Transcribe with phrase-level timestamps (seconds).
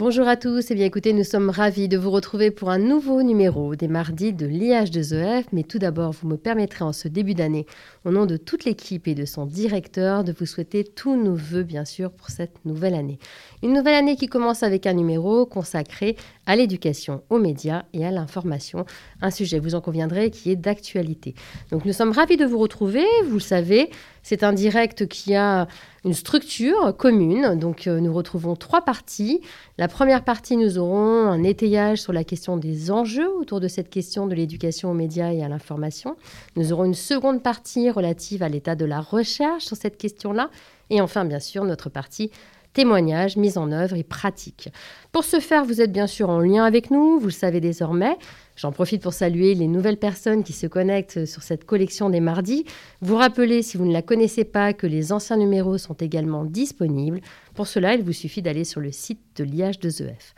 [0.00, 3.22] Bonjour à tous, et bien écoutez, nous sommes ravis de vous retrouver pour un nouveau
[3.22, 5.44] numéro des mardis de l'IH2EF.
[5.52, 7.66] Mais tout d'abord, vous me permettrez en ce début d'année,
[8.06, 11.64] au nom de toute l'équipe et de son directeur, de vous souhaiter tous nos voeux,
[11.64, 13.18] bien sûr, pour cette nouvelle année.
[13.62, 18.10] Une nouvelle année qui commence avec un numéro consacré à l'éducation, aux médias et à
[18.10, 18.86] l'information.
[19.20, 21.34] Un sujet, vous en conviendrez, qui est d'actualité.
[21.72, 23.04] Donc nous sommes ravis de vous retrouver.
[23.26, 23.90] Vous le savez,
[24.22, 25.68] c'est un direct qui a
[26.04, 27.58] une structure commune.
[27.58, 29.40] Donc euh, nous retrouvons trois parties.
[29.78, 33.90] La première partie, nous aurons un étayage sur la question des enjeux autour de cette
[33.90, 36.16] question de l'éducation aux médias et à l'information.
[36.56, 40.50] Nous aurons une seconde partie relative à l'état de la recherche sur cette question-là.
[40.90, 42.30] Et enfin, bien sûr, notre partie
[42.72, 44.68] témoignages, mise en œuvre et pratique.
[45.12, 48.16] Pour ce faire, vous êtes bien sûr en lien avec nous, vous le savez désormais.
[48.60, 52.66] J'en profite pour saluer les nouvelles personnes qui se connectent sur cette collection des mardis.
[53.00, 57.22] Vous rappelez, si vous ne la connaissez pas, que les anciens numéros sont également disponibles.
[57.54, 60.34] Pour cela, il vous suffit d'aller sur le site de l'IH2EF.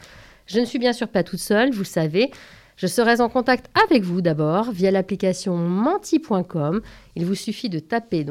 [0.47, 2.31] Je ne suis bien sûr pas toute seule, vous savez.
[2.77, 6.81] Je serai en contact avec vous d'abord via l'application menti.com.
[7.17, 8.25] Il vous suffit de taper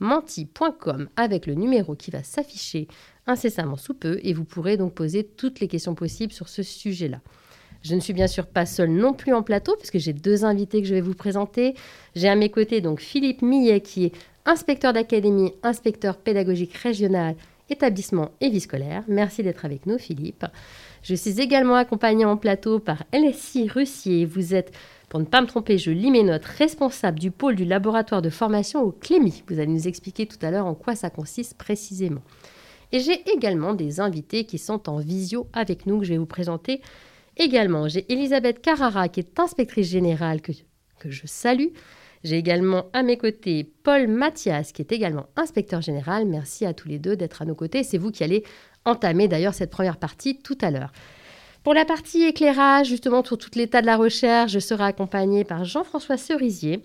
[0.00, 2.88] menti.com avec le numéro qui va s'afficher
[3.26, 7.20] incessamment sous peu et vous pourrez donc poser toutes les questions possibles sur ce sujet-là.
[7.82, 10.82] Je ne suis bien sûr pas seule non plus en plateau puisque j'ai deux invités
[10.82, 11.74] que je vais vous présenter.
[12.14, 14.12] J'ai à mes côtés donc Philippe Millet qui est
[14.44, 17.36] inspecteur d'académie, inspecteur pédagogique régional,
[17.70, 19.04] établissement et vie scolaire.
[19.08, 20.44] Merci d'être avec nous Philippe.
[21.02, 24.24] Je suis également accompagnée en plateau par LSI Russier.
[24.24, 24.72] Vous êtes
[25.08, 28.28] pour ne pas me tromper, je lis mes notes, responsable du pôle du laboratoire de
[28.28, 29.42] formation au Clémy.
[29.48, 32.20] Vous allez nous expliquer tout à l'heure en quoi ça consiste précisément.
[32.92, 36.26] Et j'ai également des invités qui sont en visio avec nous que je vais vous
[36.26, 36.82] présenter
[37.38, 37.88] également.
[37.88, 40.52] J'ai Elisabeth Carrara qui est inspectrice générale que,
[40.98, 41.68] que je salue.
[42.24, 46.26] J'ai également à mes côtés Paul Mathias qui est également inspecteur général.
[46.26, 47.84] Merci à tous les deux d'être à nos côtés.
[47.84, 48.44] C'est vous qui allez
[48.84, 50.92] entamer d'ailleurs cette première partie tout à l'heure.
[51.64, 55.64] Pour la partie éclairage, justement, sur tout l'état de la recherche, je serai accompagnée par
[55.64, 56.82] Jean-François Cerisier.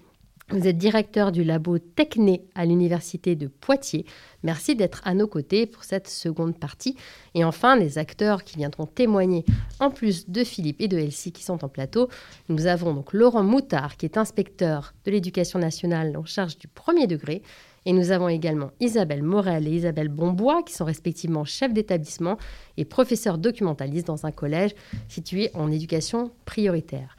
[0.53, 4.06] Vous êtes directeur du labo Techné à l'Université de Poitiers.
[4.44, 6.96] Merci d'être à nos côtés pour cette seconde partie.
[7.34, 9.46] Et enfin, les acteurs qui viendront témoigner,
[9.80, 12.08] en plus de Philippe et de Elsie qui sont en plateau.
[12.50, 17.08] Nous avons donc Laurent Moutard, qui est inspecteur de l'éducation nationale en charge du premier
[17.08, 17.42] degré,
[17.88, 22.38] et nous avons également Isabelle Morel et Isabelle Bombois, qui sont respectivement chefs d'établissement
[22.78, 24.75] et professeurs documentalistes dans un collège
[25.09, 27.16] situé en éducation prioritaire.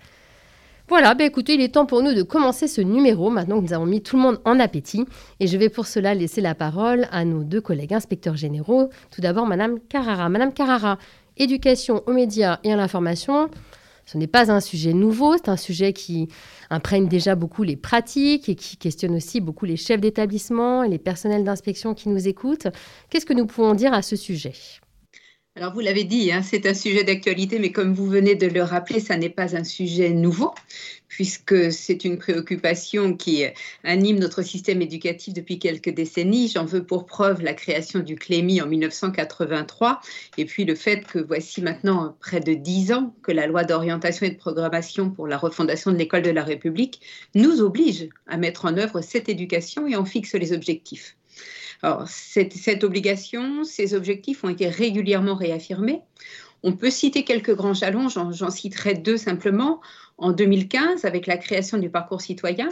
[0.87, 3.73] Voilà, bah écoutez, il est temps pour nous de commencer ce numéro maintenant que nous
[3.73, 5.07] avons mis tout le monde en appétit.
[5.41, 8.91] Et je vais pour cela laisser la parole à nos deux collègues inspecteurs généraux.
[9.11, 10.29] Tout d'abord, Madame Carrara.
[10.29, 10.99] Madame Carrara,
[11.39, 13.49] éducation aux médias et à l'information.
[14.05, 16.29] Ce n'est pas un sujet nouveau, c'est un sujet qui
[16.69, 20.99] imprègne déjà beaucoup les pratiques et qui questionne aussi beaucoup les chefs d'établissement et les
[20.99, 22.69] personnels d'inspection qui nous écoutent.
[23.09, 24.53] Qu'est-ce que nous pouvons dire à ce sujet?
[25.57, 28.65] Alors, vous l'avez dit, hein, c'est un sujet d'actualité, mais comme vous venez de le
[28.65, 30.53] rappeler, ça n'est pas un sujet nouveau,
[31.07, 33.45] puisque c'est une préoccupation qui
[33.85, 36.49] anime notre système éducatif depuis quelques décennies.
[36.49, 40.01] J'en veux pour preuve la création du CLEMI en 1983,
[40.39, 44.27] et puis le fait que voici maintenant près de dix ans que la loi d'orientation
[44.27, 47.01] et de programmation pour la refondation de l'école de la République
[47.37, 51.17] nous oblige à mettre en œuvre cette éducation et en fixe les objectifs.
[51.83, 56.01] Alors, cette, obligation, ces objectifs ont été régulièrement réaffirmés.
[56.63, 59.81] On peut citer quelques grands jalons, j'en citerai deux simplement.
[60.17, 62.69] En 2015, avec la création du parcours citoyen,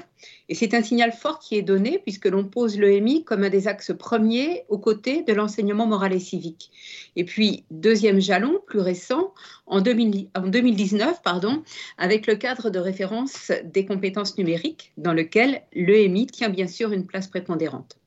[0.49, 3.67] et c'est un signal fort qui est donné puisque l'on pose l'EMI comme un des
[3.67, 6.71] axes premiers aux côtés de l'enseignement moral et civique.
[7.17, 9.35] Et puis, deuxième jalon, plus récent,
[9.67, 11.65] en, 2019, pardon,
[11.99, 17.07] avec le cadre de référence des compétences numériques, dans lequel l'EMI tient bien sûr une
[17.07, 17.99] place prépondérante.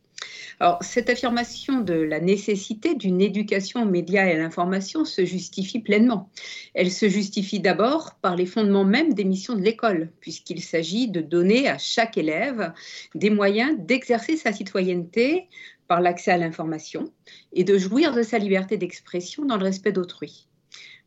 [0.59, 5.79] Alors, cette affirmation de la nécessité d'une éducation aux médias et à l'information se justifie
[5.79, 6.29] pleinement.
[6.73, 11.19] Elle se justifie d'abord par les fondements même des missions de l'école, puisqu'il s'agit de
[11.19, 12.73] donner à chaque élève
[13.15, 15.49] des moyens d'exercer sa citoyenneté
[15.87, 17.11] par l'accès à l'information
[17.51, 20.47] et de jouir de sa liberté d'expression dans le respect d'autrui.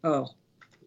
[0.02, 0.37] Or,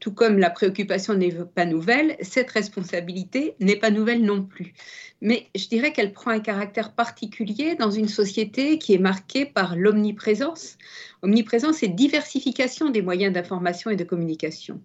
[0.02, 4.74] tout comme la préoccupation n'est pas nouvelle, cette responsabilité n'est pas nouvelle non plus.
[5.22, 9.76] Mais je dirais qu'elle prend un caractère particulier dans une société qui est marquée par
[9.76, 10.78] l'omniprésence,
[11.22, 14.82] omniprésence et diversification des moyens d'information et de communication.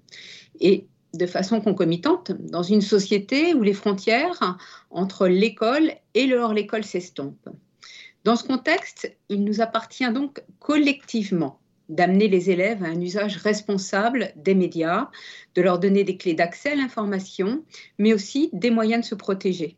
[0.61, 4.59] Et de façon concomitante, dans une société où les frontières
[4.91, 7.49] entre l'école et le hors-l'école s'estompent.
[8.25, 14.33] Dans ce contexte, il nous appartient donc collectivement d'amener les élèves à un usage responsable
[14.37, 15.11] des médias,
[15.55, 17.63] de leur donner des clés d'accès à l'information,
[17.99, 19.77] mais aussi des moyens de se protéger.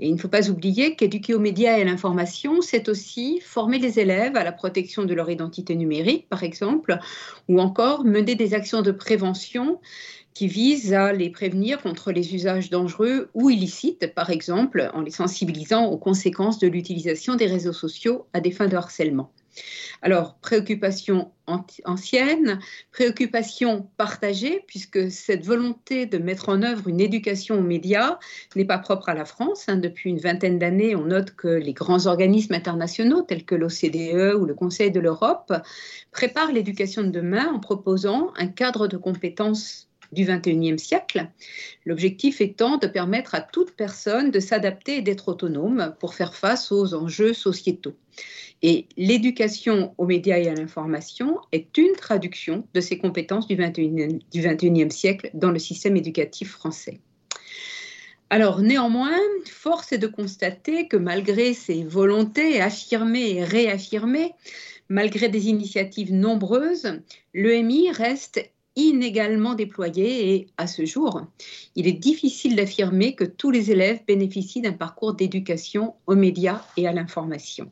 [0.00, 3.80] Et il ne faut pas oublier qu'éduquer aux médias et à l'information, c'est aussi former
[3.80, 6.98] les élèves à la protection de leur identité numérique, par exemple,
[7.48, 9.80] ou encore mener des actions de prévention
[10.34, 15.10] qui visent à les prévenir contre les usages dangereux ou illicites, par exemple en les
[15.10, 19.32] sensibilisant aux conséquences de l'utilisation des réseaux sociaux à des fins de harcèlement.
[20.02, 21.32] Alors, préoccupation
[21.84, 22.60] ancienne,
[22.92, 28.18] préoccupation partagée, puisque cette volonté de mettre en œuvre une éducation aux médias
[28.54, 29.64] n'est pas propre à la France.
[29.68, 29.76] Hein.
[29.76, 34.44] Depuis une vingtaine d'années, on note que les grands organismes internationaux, tels que l'OCDE ou
[34.44, 35.52] le Conseil de l'Europe,
[36.12, 41.28] préparent l'éducation de demain en proposant un cadre de compétences du XXIe siècle,
[41.84, 46.72] l'objectif étant de permettre à toute personne de s'adapter et d'être autonome pour faire face
[46.72, 47.94] aux enjeux sociétaux.
[48.62, 54.90] Et l'éducation aux médias et à l'information est une traduction de ces compétences du XXIe
[54.90, 57.00] siècle dans le système éducatif français.
[58.30, 59.16] Alors néanmoins,
[59.46, 64.34] force est de constater que malgré ces volontés affirmées et réaffirmées,
[64.88, 67.00] malgré des initiatives nombreuses,
[67.32, 71.22] l'EMI reste inégalement déployé et à ce jour,
[71.74, 76.86] il est difficile d'affirmer que tous les élèves bénéficient d'un parcours d'éducation aux médias et
[76.86, 77.70] à l'information.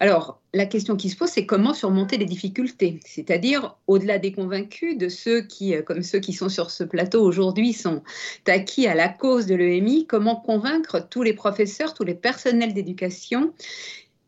[0.00, 4.98] Alors, la question qui se pose, c'est comment surmonter les difficultés, c'est-à-dire au-delà des convaincus,
[4.98, 8.02] de ceux qui, euh, comme ceux qui sont sur ce plateau aujourd'hui, sont
[8.48, 13.52] acquis à la cause de l'EMI, comment convaincre tous les professeurs, tous les personnels d'éducation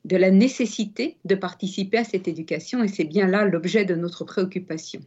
[0.05, 4.25] de la nécessité de participer à cette éducation, et c'est bien là l'objet de notre
[4.25, 5.01] préoccupation.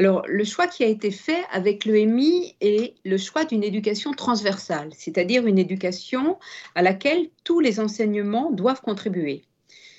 [0.00, 4.88] Alors, le choix qui a été fait avec l'EMI est le choix d'une éducation transversale,
[4.96, 6.38] c'est-à-dire une éducation
[6.74, 9.44] à laquelle tous les enseignements doivent contribuer.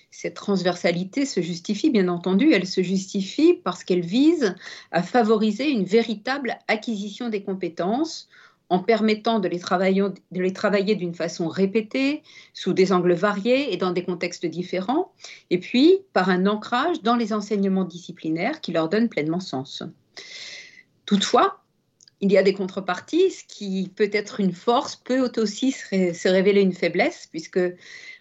[0.10, 4.56] Cette transversalité se justifie, bien entendu, elle se justifie parce qu'elle vise
[4.90, 8.28] à favoriser une véritable acquisition des compétences
[8.72, 9.60] en permettant de les
[10.54, 12.24] travailler, d'une façon répétée,
[12.54, 15.12] sous des angles variés et dans des contextes différents,
[15.50, 19.84] et puis par un ancrage dans les enseignements disciplinaires qui leur donnent pleinement sens.
[21.06, 21.62] Toutefois,
[22.22, 26.62] il y a des contreparties, ce qui peut être une force peut aussi se révéler
[26.62, 27.60] une faiblesse, puisque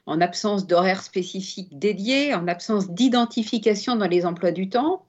[0.07, 5.05] en absence d'horaires spécifiques dédiés, en absence d'identification dans les emplois du temps,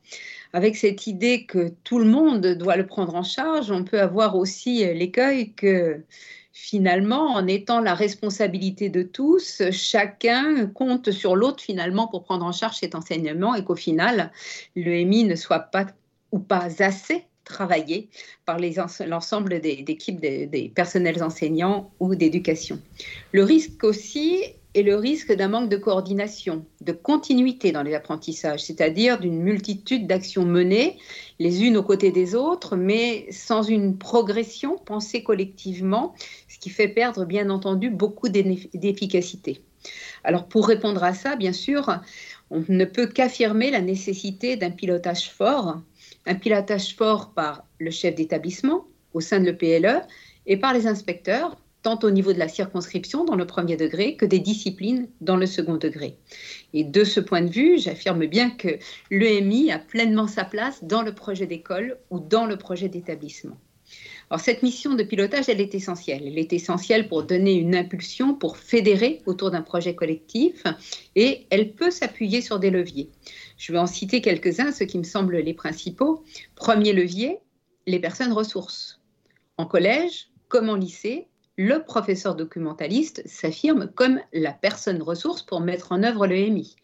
[0.54, 4.36] avec cette idée que tout le monde doit le prendre en charge, on peut avoir
[4.36, 6.04] aussi l'écueil que
[6.54, 12.52] finalement, en étant la responsabilité de tous, chacun compte sur l'autre finalement pour prendre en
[12.52, 14.32] charge cet enseignement et qu'au final,
[14.76, 15.88] l'EMI ne soit pas
[16.32, 18.10] ou pas assez travaillé
[18.46, 18.60] par
[19.08, 22.80] l'ensemble des, équipes des personnels enseignants ou d'éducation.
[23.32, 28.64] Le risque aussi et le risque d'un manque de coordination, de continuité dans les apprentissages,
[28.64, 30.98] c'est-à-dire d'une multitude d'actions menées
[31.40, 36.16] les unes aux côtés des autres, mais sans une progression pensée collectivement,
[36.48, 39.62] ce qui fait perdre bien entendu beaucoup d'efficacité.
[40.24, 42.00] Alors pour répondre à ça, bien sûr,
[42.50, 45.82] on ne peut qu'affirmer la nécessité d'un pilotage fort,
[46.26, 50.02] un pilotage fort par le chef d'établissement au sein de l'EPLE
[50.46, 54.26] et par les inspecteurs tant au niveau de la circonscription dans le premier degré que
[54.26, 56.18] des disciplines dans le second degré.
[56.74, 58.78] Et de ce point de vue, j'affirme bien que
[59.10, 63.58] l'EMI a pleinement sa place dans le projet d'école ou dans le projet d'établissement.
[64.30, 66.24] Alors cette mission de pilotage, elle est essentielle.
[66.26, 70.64] Elle est essentielle pour donner une impulsion, pour fédérer autour d'un projet collectif
[71.16, 73.10] et elle peut s'appuyer sur des leviers.
[73.58, 76.24] Je vais en citer quelques-uns, ceux qui me semblent les principaux.
[76.56, 77.40] Premier levier,
[77.88, 79.02] les personnes ressources.
[79.58, 81.28] En collège comme en lycée,
[81.64, 86.76] le professeur documentaliste s'affirme comme la personne ressource pour mettre en œuvre l'EMI.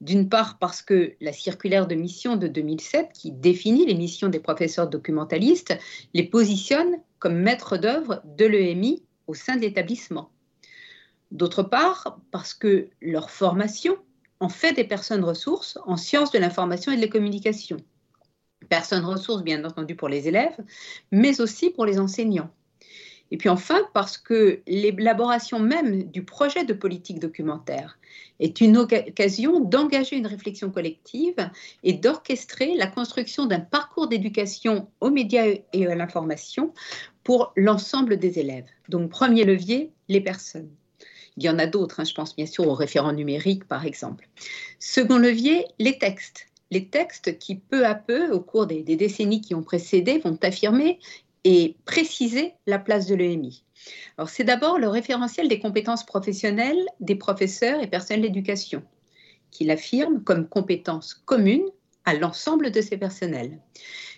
[0.00, 4.40] D'une part parce que la circulaire de mission de 2007, qui définit les missions des
[4.40, 5.76] professeurs documentalistes,
[6.14, 10.30] les positionne comme maîtres d'œuvre de l'EMI au sein de l'établissement.
[11.30, 13.98] D'autre part parce que leur formation
[14.40, 17.76] en fait des personnes ressources en sciences de l'information et de la communication.
[18.70, 20.56] Personnes ressources, bien entendu, pour les élèves,
[21.12, 22.50] mais aussi pour les enseignants.
[23.30, 27.98] Et puis enfin, parce que l'élaboration même du projet de politique documentaire
[28.38, 31.50] est une occasion d'engager une réflexion collective
[31.82, 36.72] et d'orchestrer la construction d'un parcours d'éducation aux médias et à l'information
[37.24, 38.66] pour l'ensemble des élèves.
[38.88, 40.70] Donc, premier levier, les personnes.
[41.36, 44.28] Il y en a d'autres, hein, je pense bien sûr aux référents numériques, par exemple.
[44.78, 49.40] Second levier, les textes les textes qui, peu à peu, au cours des, des, décennies
[49.40, 50.98] qui ont précédé, vont affirmer
[51.48, 53.62] et préciser la place de l'EMI.
[54.18, 58.82] Alors, c'est d'abord le référentiel des compétences professionnelles des professeurs et personnels d'éducation,
[59.52, 61.62] qui l'affirme comme compétence commune
[62.04, 63.60] à l'ensemble de ses personnels.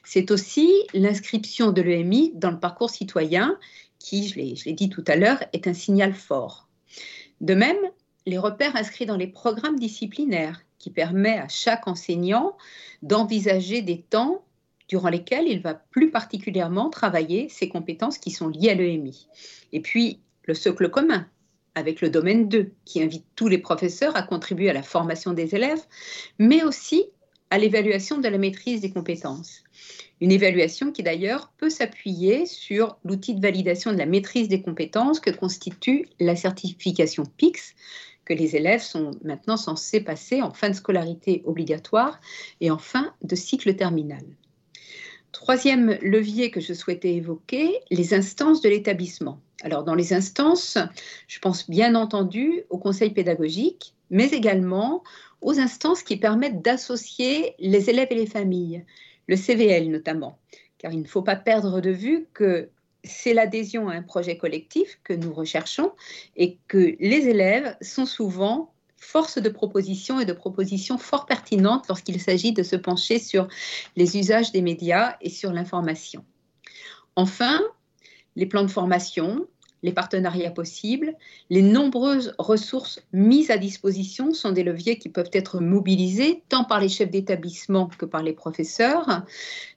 [0.05, 3.59] C'est aussi l'inscription de l'EMI dans le parcours citoyen
[3.99, 6.67] qui, je l'ai dit tout à l'heure, est un signal fort.
[7.43, 7.77] De même,
[8.25, 12.57] les repères inscrits dans les programmes disciplinaires qui permet à chaque enseignant
[13.03, 14.47] d'envisager des temps
[14.89, 19.29] durant lesquels il va plus particulièrement travailler ses compétences qui sont liées à l'EMI.
[19.73, 21.27] Et puis, le socle commun,
[21.75, 25.55] avec le domaine 2, qui invite tous les professeurs à contribuer à la formation des
[25.55, 25.85] élèves,
[26.39, 27.05] mais aussi
[27.51, 29.63] à l'évaluation de la maîtrise des compétences.
[30.21, 35.21] Une évaluation qui d'ailleurs peut s'appuyer sur l'outil de validation de la maîtrise des compétences
[35.21, 37.75] que constitue la certification PIX,
[38.25, 42.21] que les élèves sont maintenant censés passer en fin de scolarité obligatoire
[42.61, 44.25] et en fin de cycle terminal.
[45.33, 49.41] Troisième levier que je souhaitais évoquer, les instances de l'établissement.
[49.63, 50.79] Alors dans les instances,
[51.27, 55.03] je pense bien entendu au conseil pédagogique, mais également
[55.41, 58.85] aux instances qui permettent d'associer les élèves et les familles,
[59.27, 60.39] le CVL notamment,
[60.79, 62.71] car il ne faut pas perdre de vue que
[63.05, 65.93] c'est l'adhésion à un projet collectif que nous recherchons
[66.37, 72.21] et que les élèves sont souvent force de proposition et de propositions fort pertinentes lorsqu'il
[72.21, 73.49] s'agit de se pencher sur
[73.97, 76.25] les usages des médias et sur l'information.
[77.17, 77.61] Enfin,
[78.37, 79.47] les plans de formation,
[79.83, 81.15] les partenariats possibles,
[81.51, 86.81] les nombreuses ressources mises à disposition sont des leviers qui peuvent être mobilisés tant par
[86.81, 89.23] les chefs d'établissement que par les professeurs.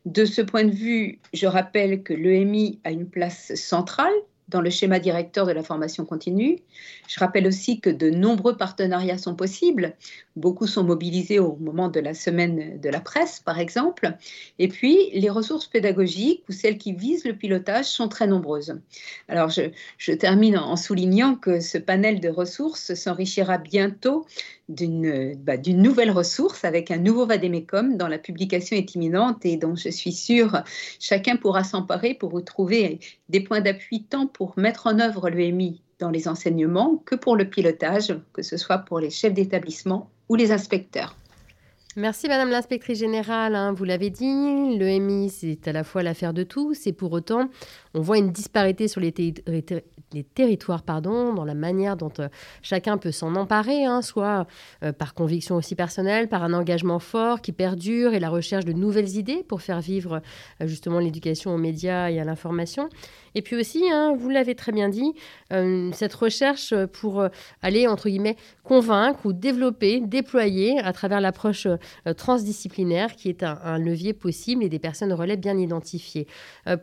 [0.05, 4.13] De ce point de vue, je rappelle que l'EMI a une place centrale
[4.51, 6.59] dans le schéma directeur de la formation continue.
[7.07, 9.95] Je rappelle aussi que de nombreux partenariats sont possibles.
[10.35, 14.15] Beaucoup sont mobilisés au moment de la semaine de la presse, par exemple.
[14.59, 18.79] Et puis, les ressources pédagogiques ou celles qui visent le pilotage sont très nombreuses.
[19.27, 24.25] Alors, je, termine en soulignant que ce panel de ressources s'enrichira bientôt
[24.67, 29.75] bah, d'une nouvelle ressource avec un nouveau Vademecum dont la publication est imminente et dont
[29.75, 30.63] je suis sûre
[30.99, 36.09] chacun pourra s'emparer pour retrouver des points d'appui tant pour mettre en œuvre l'EMI dans
[36.09, 40.51] les enseignements que pour le pilotage, que ce soit pour les chefs d'établissement ou les
[40.51, 41.15] inspecteurs.
[41.97, 43.53] Merci Madame l'inspectrice générale.
[43.53, 43.73] Hein.
[43.73, 47.49] vous l'avez dit, l'EMI, c'est à la fois l'affaire de tous et pour autant,
[47.93, 49.13] on voit une disparité sur les,
[50.33, 52.29] territoires pardon, dans la manière dont euh,
[52.61, 54.47] chacun peut s'en emparer, hein, soit
[54.83, 58.71] euh, par conviction aussi personnelle, par un engagement fort qui perdure et la recherche de
[58.71, 60.21] nouvelles idées pour faire vivre
[60.61, 62.87] euh, justement l'éducation aux médias et à l'information.
[63.35, 65.13] Et puis aussi, hein, vous l'avez très bien dit,
[65.93, 67.25] cette recherche pour
[67.61, 71.65] aller, entre guillemets, convaincre ou développer, déployer à travers l'approche
[72.17, 76.27] transdisciplinaire qui est un, levier possible et des personnes relais bien identifiées.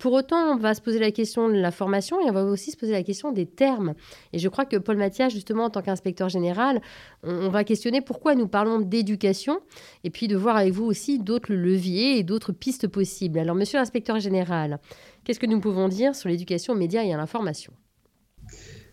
[0.01, 2.71] pour autant, on va se poser la question de la formation et on va aussi
[2.71, 3.95] se poser la question des termes.
[4.33, 6.81] Et je crois que Paul Mathias, justement, en tant qu'inspecteur général,
[7.23, 9.61] on, va questionner pourquoi nous parlons d'éducation
[10.05, 13.39] et puis de voir avec vous aussi d'autres leviers et d'autres pistes possibles.
[13.39, 14.79] Alors, monsieur l'inspecteur général,
[15.25, 17.73] qu'est-ce que nous pouvons dire sur l'éducation aux médias et à l'information?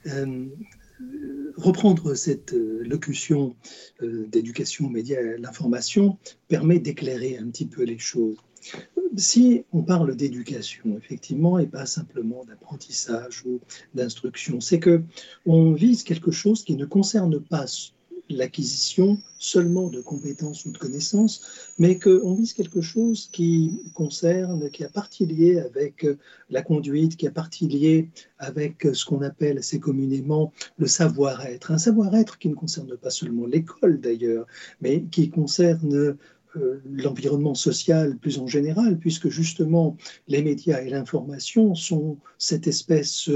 [0.08, 0.46] Euh,
[1.58, 3.56] reprendre cette euh, locution
[4.02, 8.38] euh, d'éducation aux médias et à l'information permet d'éclairer un petit peu les choses.
[9.16, 13.60] Si on parle d'éducation, effectivement, et pas simplement d'apprentissage ou
[13.94, 15.04] d'instruction, c'est que
[15.46, 17.68] on vise quelque chose qui ne concerne pas
[18.30, 24.84] l'acquisition seulement de compétences ou de connaissances, mais qu'on vise quelque chose qui concerne, qui
[24.84, 26.08] a partie liée avec
[26.50, 31.72] la conduite, qui a partie liée avec ce qu'on appelle assez communément le savoir-être.
[31.72, 34.48] Un savoir-être qui ne concerne pas seulement l'école d'ailleurs,
[34.82, 36.18] mais qui concerne euh,
[36.86, 39.98] l'environnement social plus en général, puisque justement
[40.28, 43.30] les médias et l'information sont cette espèce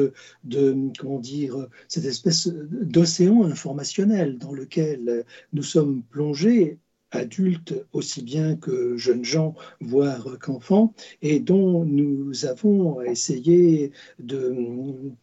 [0.44, 6.80] de, comment dire, cette espèce d'océan informationnel dans lequel nous sommes plongés
[7.12, 14.56] adultes aussi bien que jeunes gens, voire qu'enfants, et dont nous avons essayé de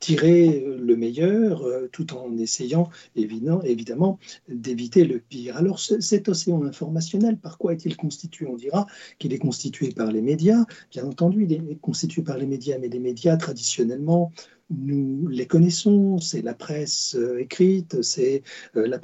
[0.01, 5.57] tirer le meilleur euh, tout en essayant évidemment, évidemment d'éviter le pire.
[5.57, 8.47] Alors cet océan informationnel, par quoi est-il constitué?
[8.47, 8.87] On dira
[9.19, 10.65] qu'il est constitué par les médias.
[10.91, 14.33] Bien entendu, il est constitué par les médias, mais les médias traditionnellement
[14.71, 18.43] nous les connaissons, c'est la presse euh, écrite, c'est
[18.77, 18.99] euh, la,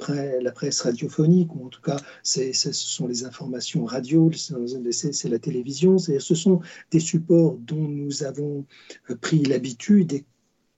[0.51, 6.19] presse radiophonique, ou en tout cas ce sont les informations radio, c'est la télévision, ce
[6.19, 6.59] sont
[6.91, 8.65] des supports dont nous avons
[9.09, 10.25] euh, pris l'habitude et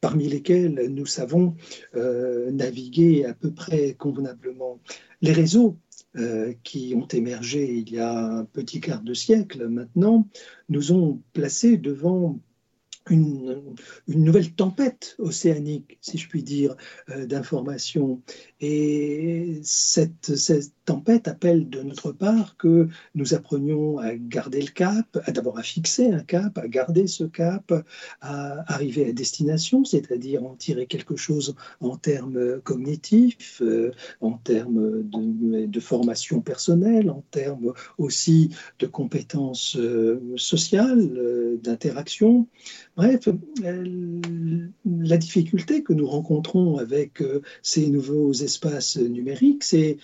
[0.02, 1.56] parmi lesquels nous savons
[1.96, 4.80] naviguer à peu près convenablement.
[5.24, 5.80] Les réseaux
[6.62, 10.28] qui ont émergé il y a un petit quart de siècle maintenant,
[10.70, 12.40] nous ont placés devant
[13.10, 13.76] une,
[14.08, 16.76] nouvelle tempête océanique, si je puis dire,
[17.10, 18.22] euh, d'informations.
[18.62, 25.18] Et cette, cette tempête appelle de notre part que nous apprenions à garder le cap,
[25.26, 27.74] à d'abord à fixer un cap, à garder ce cap,
[28.22, 35.04] à arriver à destination, c'est-à-dire en tirer quelque chose en termes cognitifs, euh, en termes
[35.04, 38.50] de, formation personnelle, en termes aussi
[38.80, 42.48] de compétences euh, sociales, euh, d'interaction.
[42.96, 43.28] Bref,
[43.64, 47.22] la difficulté que nous rencontrons avec
[47.62, 49.98] ces nouveaux espaces numériques, c'est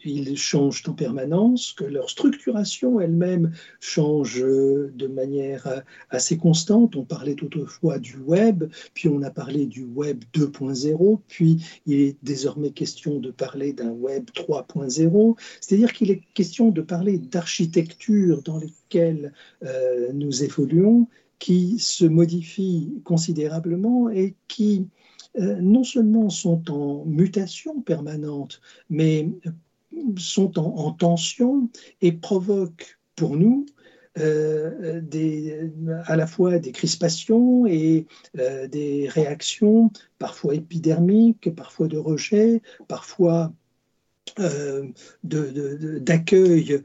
[0.00, 6.96] qu'ils changent en permanence, que leur structuration elle-même change de manière assez constante.
[6.96, 8.64] On parlait autrefois du web,
[8.94, 13.90] puis on a parlé du web 2.0, puis il est désormais question de parler d'un
[13.90, 19.32] web 3.0, c'est-à-dire qu'il est question de parler d'architecture dans lesquelles
[19.64, 24.86] euh, nous évoluons, qui se modifient considérablement et qui
[25.38, 28.60] euh, non seulement sont en mutation permanente,
[28.90, 29.30] mais
[30.18, 31.70] sont en, tension
[32.00, 33.64] et provoquent pour nous
[34.18, 35.70] euh,
[36.04, 38.06] à la fois des crispations et
[38.38, 43.52] euh, des réactions parfois épidermiques, parfois de rejet, parfois
[45.24, 46.82] d'accueil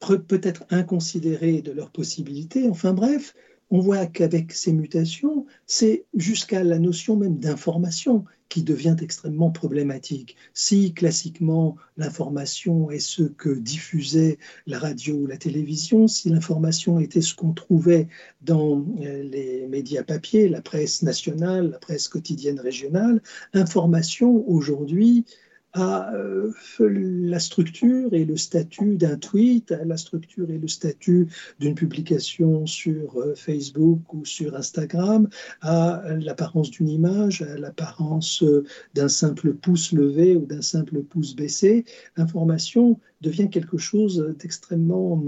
[0.00, 2.68] peut-être inconsidéré de leurs possibilités.
[2.68, 3.34] Enfin bref,
[3.72, 10.36] on voit qu'avec ces mutations, c'est jusqu'à la notion même d'information qui devient extrêmement problématique.
[10.52, 17.22] Si classiquement l'information est ce que diffusait la radio ou la télévision, si l'information était
[17.22, 18.08] ce qu'on trouvait
[18.42, 23.22] dans euh, les médias papier, la presse nationale, la presse quotidienne régionale,
[23.54, 25.24] information aujourd'hui
[25.72, 31.28] à euh, la structure et le statut d'un tweet, à la structure et le statut
[31.60, 35.28] d'une publication sur euh, Facebook ou sur Instagram,
[35.62, 38.64] à l'apparence d'une image, à l'apparence euh,
[38.94, 41.84] d'un simple pouce levé ou d'un simple pouce baissé.
[42.16, 45.22] L'information devient quelque chose d'extrêmement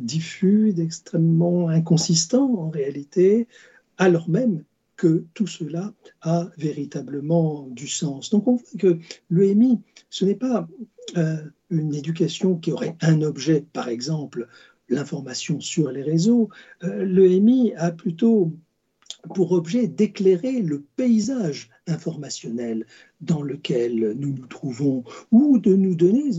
[0.00, 3.48] diffus, d'extrêmement inconsistant en réalité,
[3.96, 4.62] alors même
[4.98, 8.28] que tout cela a véritablement du sens.
[8.28, 8.98] Donc on voit que
[9.30, 9.80] l'EMI,
[10.10, 10.68] ce n'est pas
[11.16, 11.36] euh,
[11.70, 14.48] une éducation qui aurait un objet, par exemple
[14.90, 16.48] l'information sur les réseaux.
[16.82, 18.52] Euh, L'EMI a plutôt
[19.34, 22.86] pour objet d'éclairer le paysage informationnel
[23.20, 26.30] dans lequel nous nous trouvons, ou de nous donner,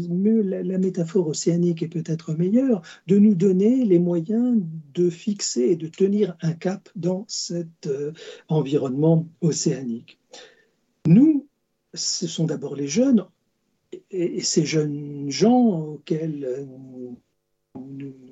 [0.44, 4.62] la, métaphore océanique est peut-être meilleure, de nous donner les moyens
[4.94, 8.14] de fixer et de tenir un cap dans cet euh,
[8.48, 10.20] environnement océanique.
[11.08, 11.48] Nous,
[11.94, 13.26] ce sont d'abord les jeunes,
[14.12, 16.68] et, ces jeunes gens auxquels
[17.76, 18.29] nous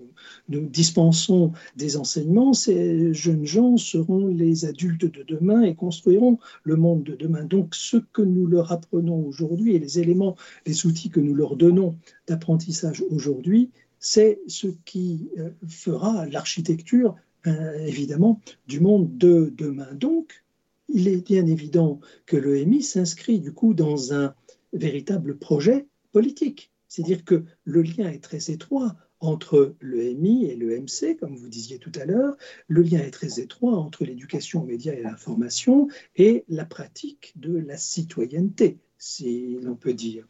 [0.50, 7.04] dispensons des enseignements, ces jeunes gens seront les adultes de demain et construiront le monde
[7.04, 7.44] de demain.
[7.44, 11.56] Donc ce que nous leur apprenons aujourd'hui et les éléments, les outils que nous leur
[11.56, 11.96] donnons
[12.28, 17.16] d'apprentissage aujourd'hui, c'est ce qui euh, fera l'architecture,
[17.48, 19.92] euh, évidemment, du monde de demain.
[19.94, 20.44] Donc,
[20.90, 24.34] il est bien évident que l'EMI s'inscrit du coup dans un
[24.74, 26.72] véritable projet politique.
[26.88, 31.50] C'est-à-dire que le lien est très étroit entre le MI et le MC, comme vous
[31.50, 32.36] disiez tout à l'heure.
[32.68, 37.58] Le lien est très étroit entre l'éducation aux médias et l'information et la pratique de
[37.58, 40.28] la citoyenneté, si l'on peut dire.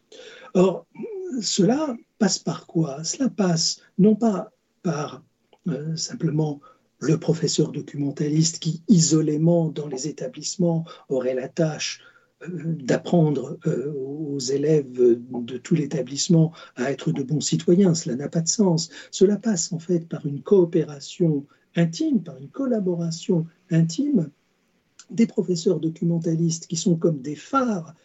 [0.54, 0.86] Or,
[1.42, 3.04] cela passe par quoi?
[3.04, 4.52] Cela passe non pas
[4.84, 5.24] par
[5.68, 6.62] euh, simplement
[7.00, 12.02] le professeur documentaliste qui, isolément dans les établissements, aurait la tâche
[12.50, 17.96] d'apprendre euh, aux élèves de tout l'établissement à être de bons citoyens.
[17.96, 18.90] Cela n'a pas de sens.
[19.12, 21.46] Cela passe en fait par une coopération
[21.76, 24.30] intime, par une collaboration intime
[25.10, 27.96] des professeurs documentalistes qui sont comme des phares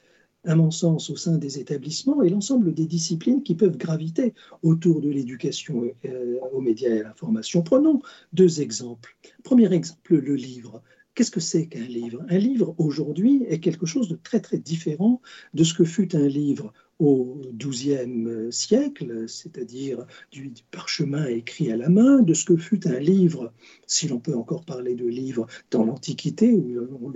[0.45, 5.01] à mon sens, au sein des établissements et l'ensemble des disciplines qui peuvent graviter autour
[5.01, 7.63] de l'éducation euh, aux médias et à l'information.
[7.63, 8.01] Prenons
[8.33, 9.17] deux exemples.
[9.45, 10.83] Premier exemple, le livre.
[11.15, 12.25] Qu'est-ce que c'est qu'un livre?
[12.31, 15.21] Un livre aujourd'hui est quelque chose de très très différent
[15.53, 21.91] de ce que fut un livre au XIIe siècle, c'est-à-dire du, parchemin écrit à la
[21.91, 23.53] main, de ce que fut un livre,
[23.87, 27.13] si l'on peut encore parler de livre, dans l'Antiquité, où on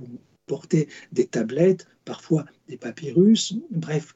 [0.46, 4.14] portait des tablettes, parfois des papyrus, bref,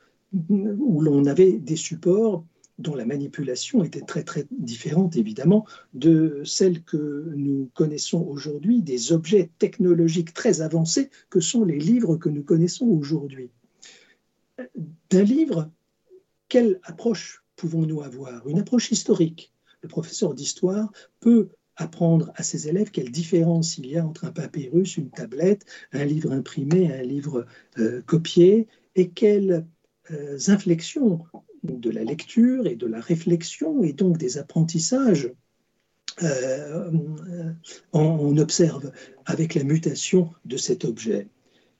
[0.48, 2.44] où l'on avait des supports
[2.80, 9.12] dont la manipulation était très très différente évidemment de celle que nous connaissons aujourd'hui, des
[9.12, 13.50] objets technologiques très avancés que sont les livres que nous connaissons aujourd'hui.
[15.10, 15.70] D'un livre,
[16.48, 18.46] quelle approche pouvons-nous avoir?
[18.48, 19.52] Une approche historique.
[19.82, 20.90] Le professeur d'histoire
[21.20, 25.64] peut apprendre à ses élèves quelle différence il y a entre un papyrus, une tablette,
[25.92, 27.46] un livre imprimé, un livre
[27.78, 29.64] euh, copié, et quelle
[30.48, 31.24] inflexions
[31.62, 35.32] de la lecture et de la réflexion et donc des apprentissages
[36.22, 36.90] euh,
[37.92, 38.92] on observe
[39.26, 41.28] avec la mutation de cet objet.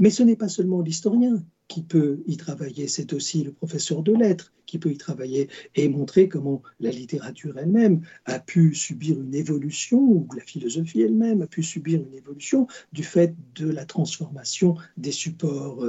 [0.01, 4.13] Mais ce n'est pas seulement l'historien qui peut y travailler, c'est aussi le professeur de
[4.13, 9.35] lettres qui peut y travailler et montrer comment la littérature elle-même a pu subir une
[9.35, 14.75] évolution, ou la philosophie elle-même a pu subir une évolution du fait de la transformation
[14.97, 15.85] des supports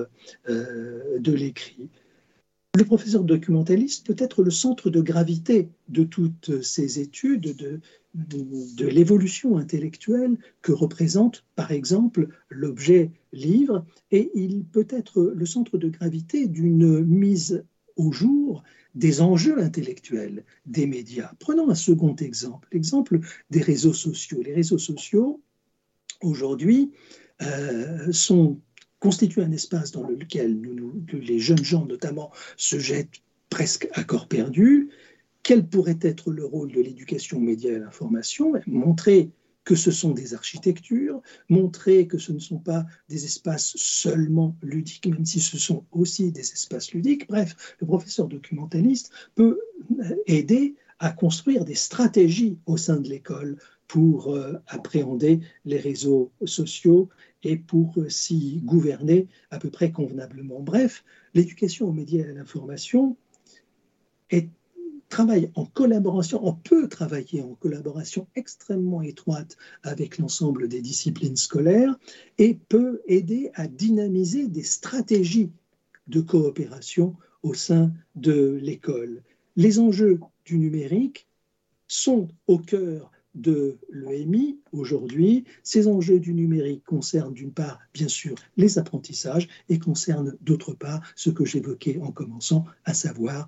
[0.49, 1.89] euh, de l'écrit.
[2.73, 7.53] Le professeur documentaliste peut être le centre de gravité de toutes ces études,
[8.15, 15.77] de, l'évolution intellectuelle que représente, par exemple, l'objet livre, et il peut être le centre
[15.77, 17.65] de gravité d'une mise
[17.97, 18.63] au jour
[18.95, 21.33] des enjeux intellectuels des médias.
[21.39, 24.41] Prenons un second exemple, l'exemple des réseaux sociaux.
[24.41, 25.41] Les réseaux sociaux,
[26.21, 26.91] aujourd'hui,
[27.41, 28.59] euh, sont
[29.01, 30.61] constituent un espace dans lequel
[31.11, 34.89] les jeunes gens, notamment, se jettent presque à corps perdu,
[35.43, 38.53] quel pourrait être le rôle de l'éducation média et l'information?
[38.67, 39.31] Montrer
[39.63, 45.07] que ce sont des architectures, montrer que ce ne sont pas des espaces seulement ludiques,
[45.07, 47.27] même si ce sont aussi des espaces ludiques.
[47.27, 49.59] Bref, le professeur documentaliste peut
[49.99, 56.31] euh, aider à construire des stratégies au sein de l'école pour euh, appréhender les réseaux
[56.45, 57.09] sociaux
[57.43, 60.59] et pour euh, s'y gouverner à peu près convenablement.
[60.59, 63.17] Bref, l'éducation aux médias et à l'information
[64.29, 64.49] est
[65.11, 71.99] travaille en collaboration, on peut travailler en collaboration extrêmement étroite avec l'ensemble des disciplines scolaires
[72.37, 75.51] et peut aider à dynamiser des stratégies
[76.07, 79.21] de coopération au sein de l'école.
[79.57, 81.27] Les enjeux du numérique
[81.87, 85.45] sont au cœur de l'EMI aujourd'hui.
[85.63, 91.01] Ces enjeux du numérique concernent d'une part, bien sûr, les apprentissages et concernent d'autre part
[91.15, 93.47] ce que j'évoquais en commençant, à savoir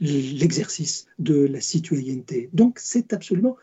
[0.00, 2.48] l'exercice de la citoyenneté.
[2.52, 3.56] Donc c'est absolument,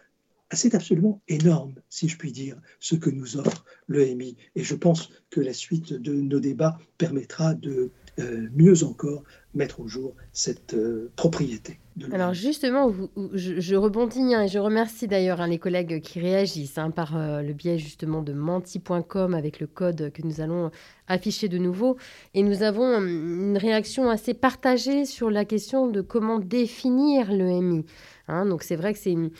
[1.28, 4.36] énorme, si je puis dire, ce que nous offre l'EMI.
[4.56, 9.24] Et je pense que la suite de nos débats permettra de euh, mieux encore
[9.54, 11.80] mettre au jour cette euh, propriété.
[12.14, 12.92] Alors justement,
[13.34, 17.42] je, rebondis hein, et je remercie d'ailleurs hein, les collègues qui réagissent hein, par euh,
[17.42, 20.72] le biais justement de menti.com avec le code que nous allons
[21.08, 21.98] afficher de nouveau.
[22.34, 27.86] Et nous avons une réaction assez partagée sur la question de comment définir l'EMI.
[28.28, 29.32] Hein, donc c'est vrai que c'est une,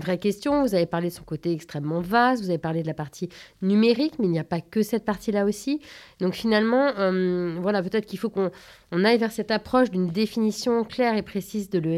[0.00, 0.62] vraie question.
[0.62, 3.30] Vous avez parlé de son côté extrêmement vaste, vous avez parlé de la partie
[3.62, 5.80] numérique, mais il n'y a pas que cette partie-là aussi.
[6.20, 8.50] Donc finalement, euh, voilà, peut-être qu'il faut qu'on
[8.92, 11.93] aille vers cette approche d'une définition claire et précise de l'EMI.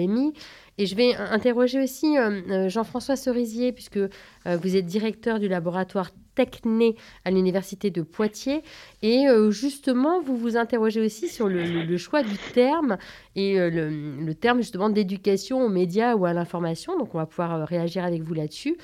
[0.79, 3.99] Et je vais interroger aussi euh, euh, Jean-François Cerisier, puisque
[4.45, 8.63] vous êtes directeur du laboratoire Techné à l'université de Poitiers.
[9.01, 12.99] Et euh, justement, vous vous interrogez aussi sur le, choix du terme
[13.35, 16.99] et euh, le, terme justement d'éducation aux médias ou à l'information.
[16.99, 18.77] Donc, on va pouvoir euh, réagir avec vous là-dessus.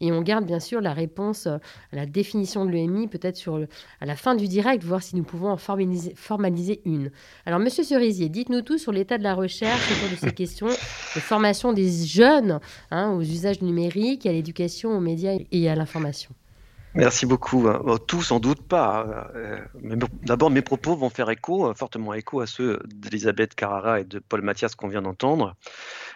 [0.00, 1.60] Et on garde bien sûr la réponse à
[1.92, 3.60] la définition de l'EMI peut-être sur
[4.00, 7.10] à la fin du direct, voir si nous pouvons en formaliser, formaliser une.
[7.46, 11.20] Alors, Monsieur Cerisier, dites-nous tout sur l'état de la recherche autour de ces questions de
[11.20, 12.60] formation des jeunes
[12.90, 16.30] hein, aux usages numériques, à l'éducation aux médias et à l'information.
[16.94, 17.68] Merci beaucoup.
[18.08, 19.30] Tout sans doute pas.
[19.36, 19.64] Euh,
[20.24, 24.18] d'abord, mes propos vont faire écho, euh, fortement écho à ceux d'Elisabeth Carrara et de
[24.18, 25.54] Paul Mathias qu'on vient d'entendre.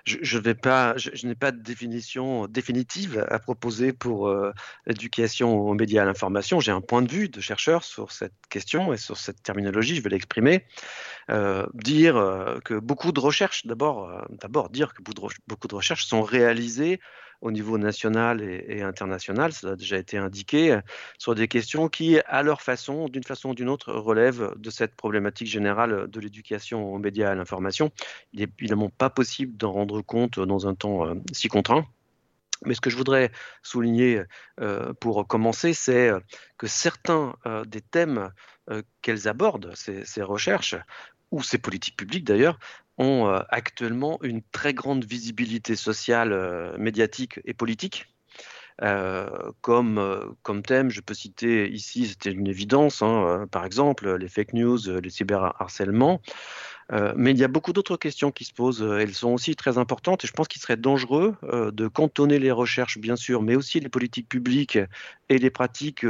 [0.04, 4.52] Je, n'ai pas de définition définitive à proposer pour euh,
[4.86, 6.58] l'éducation aux médias à l'information.
[6.58, 9.94] J'ai un point de vue de chercheur sur cette question et sur cette terminologie.
[9.94, 10.64] Je vais l'exprimer.
[11.74, 12.14] dire
[12.64, 14.10] que beaucoup de recherches, d'abord
[14.70, 17.00] dire que beaucoup de recherches sont réalisées
[17.44, 20.80] au niveau national et, international, ça a déjà été indiqué, euh,
[21.18, 24.96] sur des questions qui, à leur façon, d'une façon ou d'une autre, relèvent de cette
[24.96, 27.92] problématique générale de l'éducation aux médias et à l'information.
[28.32, 31.86] Il n'est évidemment pas possible d'en rendre compte dans un temps euh, si contraint.
[32.64, 33.30] Mais ce que je voudrais
[33.62, 34.22] souligner
[34.60, 36.12] euh, pour commencer, c'est
[36.56, 37.34] que certains
[37.66, 38.30] des thèmes
[39.02, 40.76] qu'elles abordent, ces, recherches,
[41.30, 42.58] ou ces politiques publiques d'ailleurs,
[42.98, 48.06] ont euh, actuellement une très grande visibilité sociale, euh, médiatique et politique.
[48.82, 49.28] Euh,
[49.60, 54.52] comme, comme thème, je peux citer ici, c'était une évidence, hein, par exemple, les fake
[54.52, 56.20] news, les cyberharcèlements.
[56.94, 58.82] Euh, mais il y a beaucoup d'autres questions qui se posent.
[58.82, 62.38] Euh, elles sont aussi très importantes et je pense qu'il serait dangereux euh, de cantonner
[62.38, 64.78] les recherches, bien sûr, mais aussi les politiques publiques
[65.28, 66.06] et les pratiques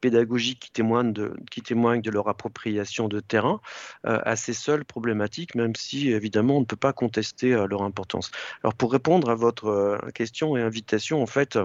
[0.00, 3.60] pédagogiques qui témoignent, de, qui témoignent de leur appropriation de terrain
[4.04, 8.30] à ces seules problématiques, même si évidemment on ne peut pas contester leur importance.
[8.62, 11.58] Alors pour répondre à votre question et invitation, en fait,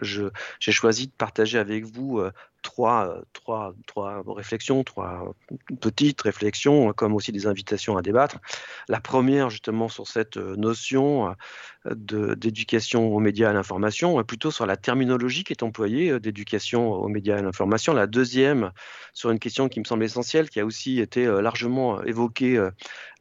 [0.00, 2.20] j'ai choisi de partager avec vous
[2.66, 5.34] trois, trois, trois réflexions, trois
[5.80, 8.38] petites réflexions, comme aussi des invitations à débattre.
[8.88, 11.34] La première, justement, sur cette notion
[11.94, 17.08] d'éducation aux médias et à l'information, plutôt sur la terminologie qui est employée d'éducation aux
[17.08, 17.94] médias et à l'information.
[17.94, 18.72] La deuxième,
[19.14, 22.60] sur une question qui me semble essentielle, qui a aussi été largement évoquée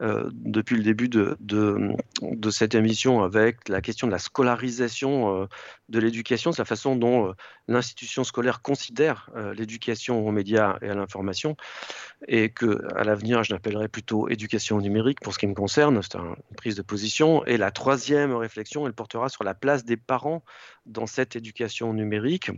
[0.02, 1.92] depuis le début de, de,
[2.24, 5.48] de, cette émission avec la question de la scolarisation
[5.90, 7.36] de l'éducation, c'est la façon dont
[7.68, 11.56] l'institution scolaire considère l'éducation aux médias et à l'information,
[12.28, 16.16] et que à l'avenir, je l'appellerai plutôt éducation numérique pour ce qui me concerne, c'est
[16.16, 17.46] une prise de position.
[17.46, 20.44] Et la troisième réflexion, elle portera sur la place des parents
[20.86, 22.52] dans cette éducation numérique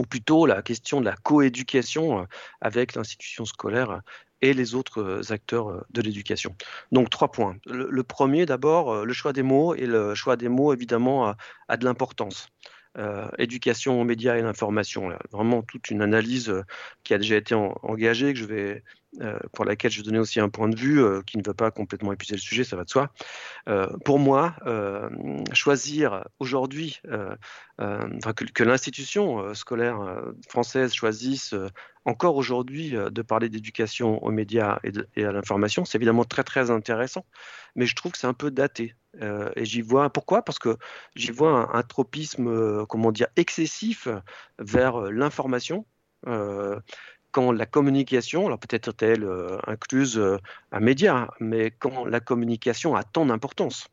[0.00, 2.26] ou plutôt la question de la coéducation
[2.60, 4.00] avec l'institution scolaire
[4.40, 6.54] et les autres acteurs de l'éducation.
[6.92, 7.56] Donc trois points.
[7.66, 11.34] Le, premier d'abord, le choix des mots, et le choix des mots évidemment
[11.68, 12.48] a de l'importance.
[12.96, 15.10] Euh, éducation aux médias et l'information.
[15.32, 16.62] Vraiment toute une analyse euh,
[17.02, 18.84] qui a déjà été engagée, que je vais,
[19.20, 21.72] euh, pour laquelle je vais donner aussi un point de vue qui ne va pas
[21.72, 23.12] complètement épuiser le sujet, ça va de soi.
[24.04, 24.54] pour moi,
[25.52, 27.00] choisir aujourd'hui,
[27.78, 29.98] que, que l'institution scolaire
[30.48, 31.54] française choisisse
[32.04, 36.70] encore aujourd'hui de parler d'éducation aux médias et, et à l'information, c'est évidemment très très
[36.70, 37.26] intéressant,
[37.74, 38.94] mais je trouve que c'est un peu daté.
[39.22, 40.42] Euh, et j'y vois pourquoi?
[40.42, 40.76] Parce que
[41.14, 44.08] j'y vois un, tropisme, euh, comment dire, excessif
[44.58, 45.86] vers euh, l'information.
[47.32, 49.28] quand la communication, alors peut-être est-elle
[49.66, 50.22] incluse
[50.72, 53.88] un média, mais quand la communication a tant d'importance,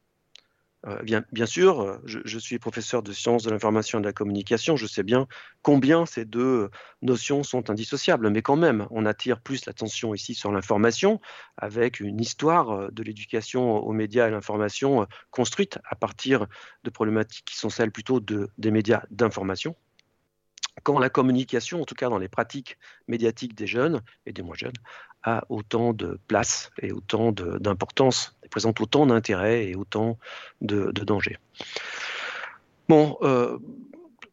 [0.87, 4.75] euh, bien, sûr, euh, je, suis professeur de sciences de l'information et de la communication,
[4.75, 5.27] je sais bien
[5.61, 6.71] combien ces deux
[7.03, 11.21] notions sont indissociables, mais quand même, on attire plus l'attention ici sur l'information
[11.57, 16.47] avec une histoire euh, de l'éducation aux médias et à l'information construite à partir
[16.83, 19.75] de problématiques qui sont celles plutôt de, des médias d'information.
[20.83, 24.55] Quand la communication, en tout cas dans les pratiques médiatiques des jeunes et des moins
[24.55, 24.73] jeunes,
[25.23, 30.17] a autant de place et autant d'importance, présente autant d'intérêt et autant
[30.61, 31.37] de, dangers.
[32.89, 33.59] Bon, euh,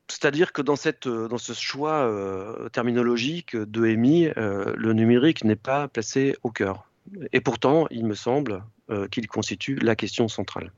[0.09, 5.89] c'est-à-dire que dans, dans ce choix euh, terminologique de EMI, euh, le numérique n'est pas
[5.89, 6.91] placé au cœur.
[7.33, 8.63] Et pourtant, il me semble
[9.11, 10.73] qu'il constitue la question centrale.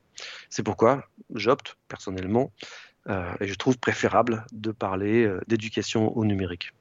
[0.49, 6.71] C'est pourquoi j'opte personnellement euh, et je trouve préférable de parler euh, d'éducation au numérique.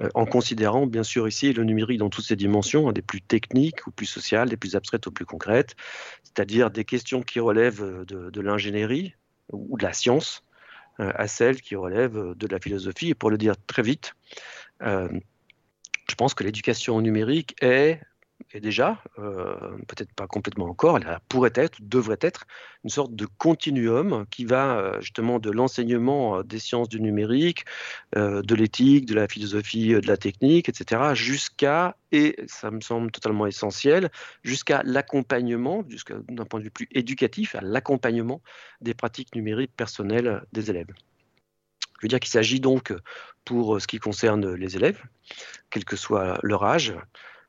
[0.00, 3.20] Euh, en considérant bien sûr ici le numérique dans toutes ses dimensions, hein, des plus
[3.20, 5.76] techniques ou plus sociales, des plus abstraites ou plus concrètes,
[6.22, 9.14] c'est-à-dire des questions qui relèvent de, l'ingénierie
[9.52, 10.44] ou de la science,
[10.98, 13.10] à celles qui relèvent de la philosophie.
[13.10, 14.14] Et pour le dire très vite,
[14.80, 18.00] je pense que l'éducation au numérique est
[18.54, 19.54] et déjà, euh,
[19.88, 22.46] peut-être pas complètement encore, elle pourrait être, devrait être,
[22.84, 27.64] une sorte de continuum qui va euh, justement de l'enseignement euh, des sciences du numérique,
[28.14, 33.46] de l'éthique, de la philosophie, de la technique, etc., jusqu'à, et ça me semble totalement
[33.46, 34.10] essentiel,
[34.42, 35.84] jusqu'à l'accompagnement,
[36.28, 38.40] d'un point de vue plus éducatif, à l'accompagnement
[38.80, 40.88] des pratiques numériques personnelles des élèves.
[41.98, 42.94] Je veux dire qu'il s'agit donc,
[43.44, 45.02] pour ce qui concerne les élèves,
[45.70, 46.94] quel que soit leur âge,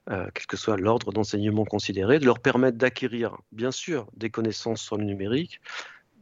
[0.09, 4.81] euh, quel que soit l'ordre d'enseignement considéré, de leur permettre d'acquérir, bien sûr, des connaissances
[4.81, 5.61] sur le numérique,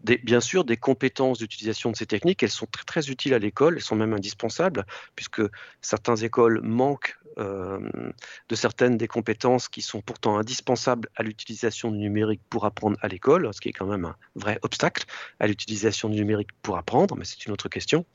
[0.03, 2.43] bien sûr, des compétences d'utilisation de ces techniques.
[2.43, 5.41] Elles sont très, très utiles à l'école, elles sont même indispensables, puisque
[5.81, 12.41] certaines écoles manquent de certaines des compétences qui sont pourtant indispensables à l'utilisation du numérique
[12.49, 15.05] pour apprendre à l'école, ce qui est quand même un vrai obstacle
[15.39, 18.05] à l'utilisation du numérique pour apprendre, mais c'est une autre question.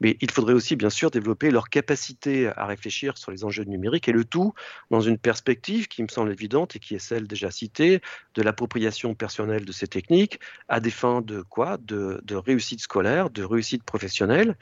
[0.00, 4.08] Mais il faudrait aussi, bien sûr, développer leur capacité à réfléchir sur les enjeux numériques
[4.08, 4.54] et le tout
[4.90, 8.00] dans une perspective qui me semble évidente et qui est celle déjà citée
[8.34, 11.76] de l'appropriation personnelle de ces techniques à des fins de quoi?
[11.78, 14.56] De, réussite scolaire, de réussite professionnelle,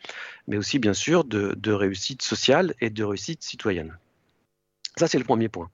[0.49, 4.00] mais aussi, bien sûr, de réussite sociale et de réussite citoyenne.
[4.97, 5.71] Ça, c'est le premier point.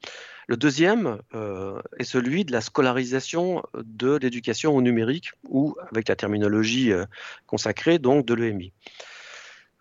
[0.49, 6.15] Le deuxième euh, est celui de la scolarisation de l'éducation au numérique, ou avec la
[6.15, 7.05] terminologie euh,
[7.47, 8.73] consacrée, donc de l'EMI.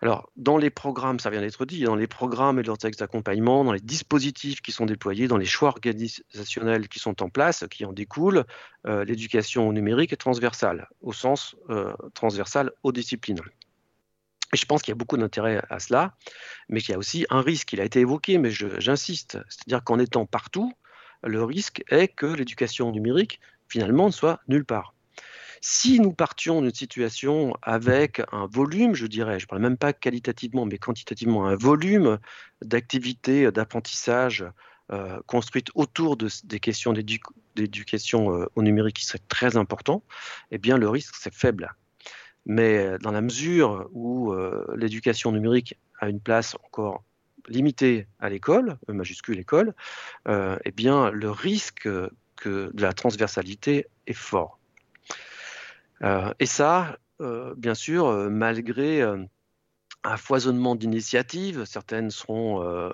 [0.02, 3.64] Alors, dans les programmes, ça vient d'être dit, dans les programmes et leurs textes d'accompagnement,
[3.64, 7.84] dans les dispositifs qui sont déployés, dans les choix organisationnels qui sont en place, qui
[7.84, 8.44] en découlent,
[8.86, 11.56] euh, l'éducation au numérique est transversale, au sens
[12.14, 13.40] transversal aux disciplines.
[14.52, 16.14] Je pense qu'il y a beaucoup d'intérêt à cela,
[16.68, 19.98] mais qu'il y a aussi un risque, il a été évoqué, mais j'insiste, c'est-à-dire qu'en
[19.98, 20.72] étant partout,
[21.22, 24.94] le risque est que l'éducation numérique, finalement, ne soit nulle part.
[25.60, 29.92] Si nous partions d'une situation avec un volume, je dirais, je ne parle même pas
[29.92, 32.18] qualitativement, mais quantitativement, un volume
[32.62, 34.44] d'activités d'apprentissage
[34.92, 40.04] euh, construites autour de, des questions d'éducation euh, au numérique qui serait très important,
[40.52, 41.74] eh bien le risque c'est faible.
[42.46, 44.32] Mais dans la mesure où
[44.76, 47.02] l'éducation numérique a une place encore
[47.48, 49.74] limitée à l'école, E majuscule école,
[50.28, 51.88] eh bien, le risque
[52.36, 54.60] que de la transversalité est fort.
[56.38, 56.98] et ça,
[57.56, 62.90] bien sûr, malgré un foisonnement d'initiatives, certaines seront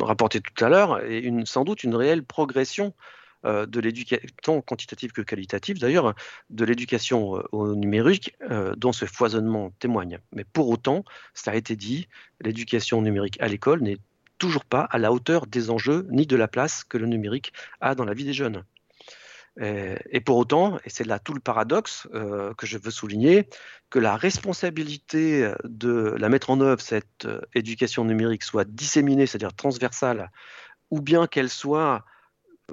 [0.00, 2.94] rapportées tout à l'heure, et sans doute une réelle progression
[3.44, 6.16] euh, de l'éducation, tant quantitative que qualitative d'ailleurs,
[6.50, 10.18] de l'éducation euh, au numérique euh, dont ce foisonnement témoigne.
[10.32, 12.08] Mais pour autant, ça a été dit,
[12.40, 13.98] l'éducation numérique à l'école n'est
[14.38, 17.94] toujours pas à la hauteur des enjeux ni de la place que le numérique a
[17.94, 18.64] dans la vie des jeunes.
[19.60, 23.48] Et, pour autant, et c'est là tout le paradoxe que je veux souligner,
[23.90, 30.30] que la responsabilité de la mettre en œuvre, cette éducation numérique, soit disséminée, c'est-à-dire transversale,
[30.92, 32.04] ou bien qu'elle soit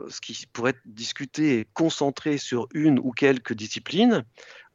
[0.10, 4.26] ce qui pourrait être discuté et concentré sur une ou quelques disciplines,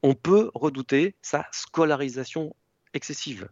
[0.03, 2.55] on peut redouter sa scolarisation
[2.95, 3.49] excessive.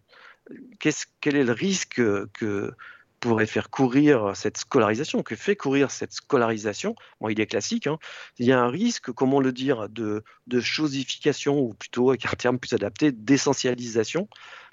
[1.21, 2.01] quel est le risque
[2.33, 2.73] que
[3.21, 6.95] pourrait faire courir cette scolarisation, que fait courir cette scolarisation?
[7.21, 7.99] Bon, Il est classique, hein.
[8.39, 12.37] il y a un risque, comment le dire, de, de chosification, ou plutôt avec un
[12.37, 14.29] terme plus adapté, d'essentialisation,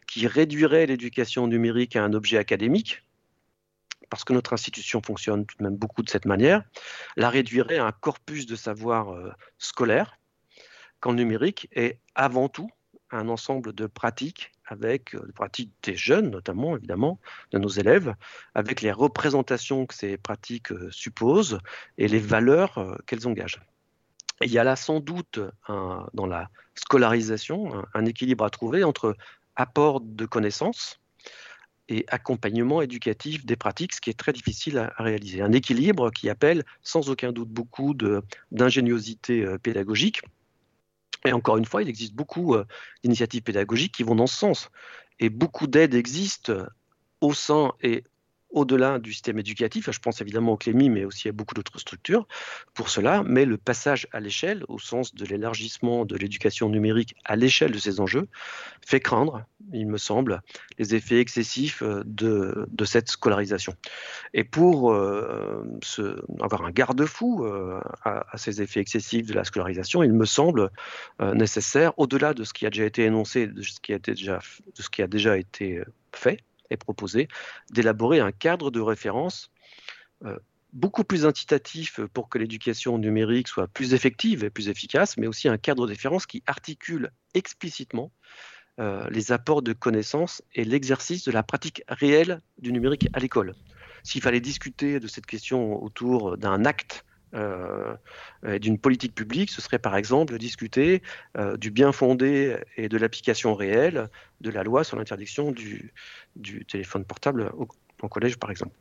[0.07, 3.03] qui réduirait l'éducation numérique à un objet académique,
[4.09, 6.63] parce que notre institution fonctionne tout de même beaucoup de cette manière,
[7.15, 10.17] la réduirait à un corpus de savoir euh, scolaire,
[10.99, 12.69] quand numérique est avant tout
[13.11, 17.19] un ensemble de pratiques avec euh, pratiques des jeunes notamment évidemment
[17.51, 18.15] de nos élèves
[18.55, 21.59] avec les représentations que ces pratiques euh, supposent
[21.97, 23.61] et les valeurs qu'elles engagent.
[24.41, 29.15] il y a là sans doute dans la scolarisation un, équilibre à trouver entre
[29.55, 30.99] apport de connaissances
[31.87, 35.41] et accompagnement éducatif des pratiques, ce qui est très difficile à, réaliser.
[35.41, 37.93] Un équilibre qui appelle sans aucun doute beaucoup
[38.51, 40.21] d'ingéniosité euh, pédagogique.
[41.25, 42.65] Et encore une fois, il existe beaucoup euh,
[43.03, 44.69] d'initiatives pédagogiques qui vont dans ce sens.
[45.19, 46.53] Et beaucoup d'aides existent
[47.21, 48.03] au sein et
[48.55, 49.91] au-delà du système éducatif.
[49.91, 52.25] Je pense évidemment au CLEMI, mais aussi à beaucoup d'autres structures
[52.73, 53.21] pour cela.
[53.23, 57.77] Mais le passage à l'échelle, au sens de l'élargissement de l'éducation numérique à l'échelle de
[57.77, 58.27] ces enjeux,
[58.85, 60.41] fait craindre, il me semble,
[60.79, 63.73] les effets excessifs euh, de, cette scolarisation.
[64.33, 65.63] Et pour euh,
[66.39, 70.71] avoir un garde-fou euh, à, ces effets excessifs de la scolarisation, il me semble
[71.19, 73.79] nécessaire, au-delà de ce qui a déjà été énoncé, de ce
[74.89, 77.27] qui a déjà été fait, est proposé
[77.71, 79.51] d'élaborer un cadre de référence
[80.23, 80.37] euh,
[80.73, 85.47] beaucoup plus incitatif pour que l'éducation numérique soit plus effective et plus efficace, mais aussi
[85.47, 88.11] un cadre de référence qui articule explicitement
[88.81, 93.55] euh, les apports de connaissances et l'exercice de la pratique réelle du numérique à l'école.
[94.03, 97.05] S'il fallait discuter de cette question autour d'un acte
[98.59, 101.01] d'une politique publique, ce serait par exemple discuter
[101.37, 104.09] euh, du bien fondé et de l'application réelle
[104.41, 105.93] de la loi sur l'interdiction du,
[106.35, 108.75] du, téléphone portable au, collège, par exemple.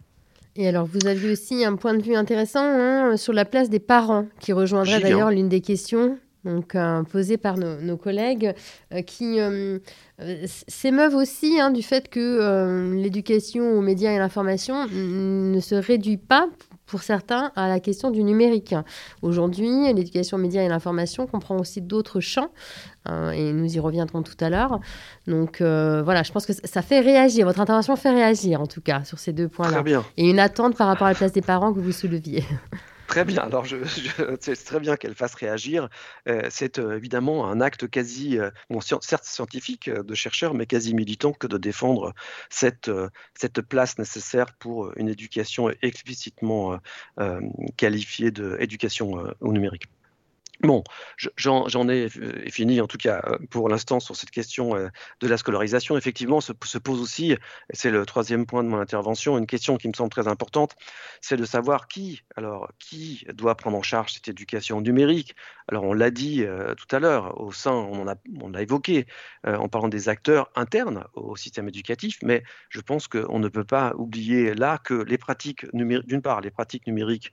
[0.56, 3.80] Et alors, vous avez aussi un point de vue intéressant hein, sur la place des
[3.80, 8.54] parents, qui rejoindrait d'ailleurs l'une des questions donc, euh, posées par nos, collègues,
[9.06, 9.38] qui
[10.46, 16.18] s'émeuvent aussi hein, du fait que l'éducation aux médias et à l'information ne se réduit
[16.18, 16.50] pas
[16.86, 18.74] pour certains à la question du numérique.
[19.22, 22.50] Aujourd'hui, l'éducation média et l'information comprend aussi d'autres champs,
[23.06, 24.80] hein, et nous y reviendrons tout à l'heure.
[25.26, 28.80] Donc euh, voilà, je pense que ça fait réagir, votre intervention fait réagir en tout
[28.80, 29.82] cas sur ces deux points-là.
[30.16, 32.44] Et une attente par rapport à la place des parents que vous souleviez.
[33.14, 33.42] Très bien.
[33.42, 33.76] Alors, je,
[34.40, 35.88] c'est très bien qu'elle fasse réagir.
[36.28, 38.50] Euh, c'est euh, évidemment un acte quasi, euh,
[39.02, 42.12] certes scientifique de chercheur, mais quasi militant que de défendre
[42.50, 42.90] cette
[43.68, 46.80] place nécessaire pour une éducation explicitement
[47.76, 49.84] qualifiée d'éducation au numérique.
[50.62, 50.84] Bon,
[51.36, 54.88] j'en ai euh, fini en tout cas euh, pour l'instant sur cette question euh,
[55.20, 55.96] de la scolarisation.
[55.96, 57.36] Effectivement, se, pose aussi,
[57.72, 60.76] c'est le troisième point de mon intervention, une question qui me semble très importante,
[61.20, 65.34] c'est de savoir qui, alors qui doit prendre en charge cette éducation numérique.
[65.68, 66.44] Alors on l'a dit
[66.76, 69.06] tout à l'heure, au sein, on l'a évoqué
[69.44, 73.94] en parlant des acteurs internes au système éducatif, mais je pense qu'on ne peut pas
[73.96, 77.32] oublier là que les pratiques numériques, d'une part les pratiques numériques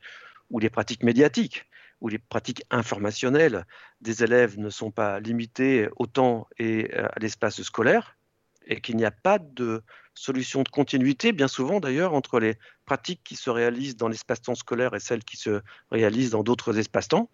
[0.49, 1.65] ou les pratiques médiatiques
[2.01, 3.65] où les pratiques informationnelles
[4.01, 8.17] des élèves ne sont pas limitées au temps et euh, à l'espace scolaire,
[8.65, 9.83] et qu'il n'y a pas de
[10.13, 14.93] solution de continuité, bien souvent d'ailleurs, entre les pratiques qui se réalisent dans l'espace-temps scolaire
[14.93, 17.29] et celles qui se réalisent dans d'autres espaces-temps.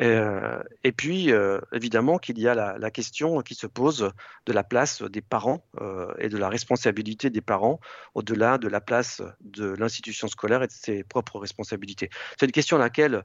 [0.00, 4.10] Euh, et puis, euh, évidemment, qu'il y a la, question qui se pose
[4.46, 7.80] de la place des parents euh, et de la responsabilité des parents
[8.14, 12.10] au-delà de la place de l'institution scolaire et de ses propres responsabilités.
[12.38, 13.24] C'est une question à laquelle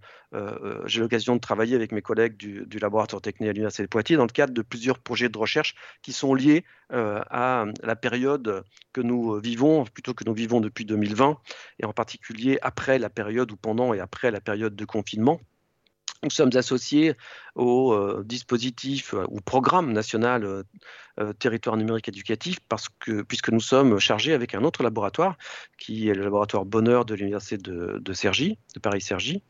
[0.85, 4.25] j'ai l'occasion de travailler avec mes collègues du, laboratoire technique à l'Université de Poitiers dans
[4.25, 8.63] le cadre de plusieurs projets de recherche qui sont liés à la période
[8.93, 11.37] que nous vivons, plutôt que nous vivons depuis 2020,
[11.79, 15.39] et en particulier après la période ou pendant et après la période de confinement.
[16.23, 17.15] Nous sommes associés
[17.55, 20.63] au euh, dispositif ou euh, programme national euh,
[21.19, 25.35] euh, territoire numérique éducatif parce que, puisque nous sommes chargés avec un autre laboratoire
[25.79, 29.41] qui est le laboratoire Bonheur de l'Université de, Cergy, de Paris-Cergy,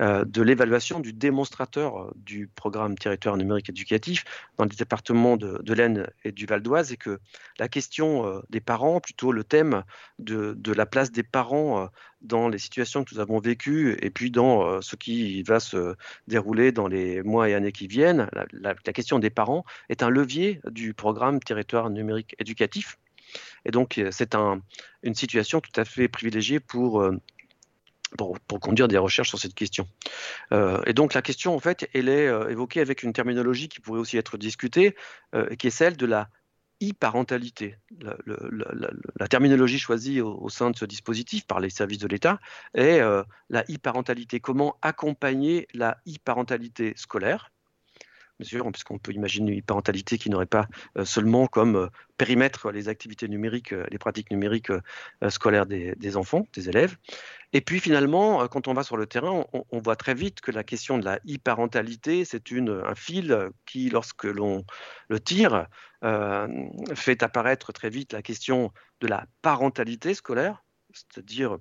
[0.00, 4.24] de l'évaluation du démonstrateur du programme territoire numérique éducatif
[4.58, 7.20] dans les départements de, l'Aisne et du Val d'Oise et que
[7.58, 9.84] la question des parents, plutôt le thème
[10.18, 11.88] de la place des parents
[12.22, 15.94] dans les situations que nous avons vécues et puis dans ce qui va se
[16.26, 20.60] dérouler dans les mois et années qui viennent, la, question des parents est un levier
[20.70, 22.98] du programme territoire numérique éducatif.
[23.64, 24.62] Et donc, euh, c'est un,
[25.02, 27.16] une situation tout à fait privilégiée pour, euh,
[28.16, 29.88] pour, conduire des recherches sur cette question.
[30.52, 34.00] Euh, et donc, la question, en fait, elle est évoquée avec une terminologie qui pourrait
[34.00, 34.94] aussi être discutée,
[35.58, 36.28] qui est celle de la
[36.82, 37.76] e-parentalité.
[38.00, 42.38] La, terminologie choisie au, au, sein de ce dispositif par les services de l'État
[42.74, 43.00] est
[43.48, 44.40] la e-parentalité.
[44.40, 47.50] Comment accompagner la e-parentalité scolaire
[48.38, 52.88] mesure, puisqu'on peut imaginer une parentalité qui n'aurait pas euh, seulement comme euh, périmètre les
[52.88, 54.72] activités numériques, euh, les pratiques numériques
[55.28, 56.96] scolaires des, enfants, des élèves.
[57.52, 60.64] Et puis finalement, quand on va sur le terrain, on, voit très vite que la
[60.64, 64.64] question de la e-parentalité, c'est un fil qui, lorsque l'on
[65.08, 65.66] le tire,
[66.94, 71.58] fait apparaître très vite la question de la parentalité scolaire, c'est-à-dire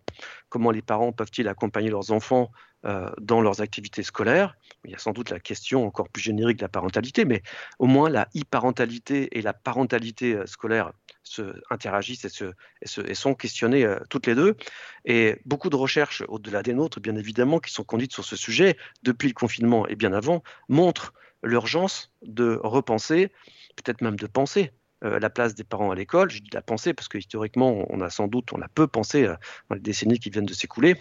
[0.49, 2.51] comment les parents peuvent-ils accompagner leurs enfants
[2.85, 4.55] euh, dans leurs activités scolaires.
[4.83, 7.41] Il y a sans doute la question encore plus générique de la parentalité, mais
[7.79, 10.91] au moins la e-parentalité et la parentalité euh, scolaire
[11.23, 14.55] se interagissent et, se, et, sont questionnées euh, toutes les deux.
[15.03, 18.77] Et beaucoup de recherches, au-delà des nôtres, bien évidemment, qui sont conduites sur ce sujet
[19.01, 23.31] depuis le confinement et bien avant, montrent l'urgence de repenser,
[23.77, 24.71] peut-être même de penser
[25.01, 26.31] la place des parents à l'école.
[26.31, 29.27] Je dis la penser parce que historiquement, on a sans doute, on a peu pensé
[29.69, 30.95] dans les décennies qui viennent de s'écouler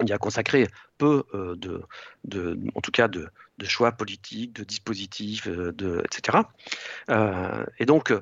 [0.00, 0.68] il y a consacré
[0.98, 1.56] peu euh,
[2.24, 3.28] de, en tout cas, de,
[3.64, 6.38] choix politiques, de dispositifs, euh, etc.
[7.10, 8.12] Euh, et donc,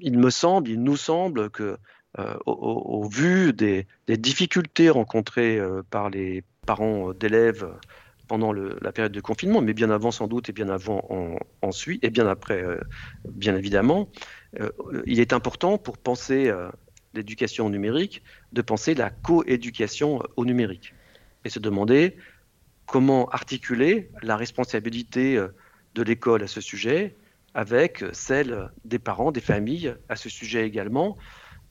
[0.00, 1.76] il me semble, il nous semble que,
[2.46, 5.60] au, vu des, difficultés rencontrées
[5.90, 7.68] par les parents d'élèves
[8.28, 12.04] pendant la période de confinement, mais bien avant sans doute et bien avant en, ensuite
[12.04, 12.62] et bien après,
[13.28, 14.08] bien évidemment,
[15.06, 16.52] il est important pour penser
[17.14, 20.94] l'éducation numérique de penser la coéducation au numérique.
[21.44, 22.16] Et se demander
[22.88, 25.48] comment articuler la responsabilité euh,
[25.94, 27.14] de l'école à ce sujet
[27.54, 31.16] avec celle des parents, des familles à ce sujet également,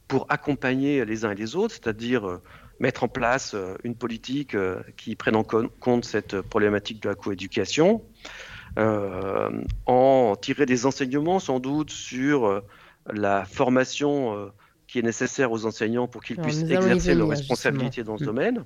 [0.07, 2.41] pour accompagner les uns et les autres, c'est-à-dire euh,
[2.79, 4.55] mettre en place euh, une politique
[4.95, 8.03] qui prenne en compte cette problématique de la coéducation,
[9.87, 12.61] en tirer des enseignements sans doute sur
[13.11, 14.51] la formation
[14.87, 18.27] qui est nécessaire aux enseignants pour qu'ils puissent exercer leurs responsabilités dans ce mmh.
[18.27, 18.63] domaine.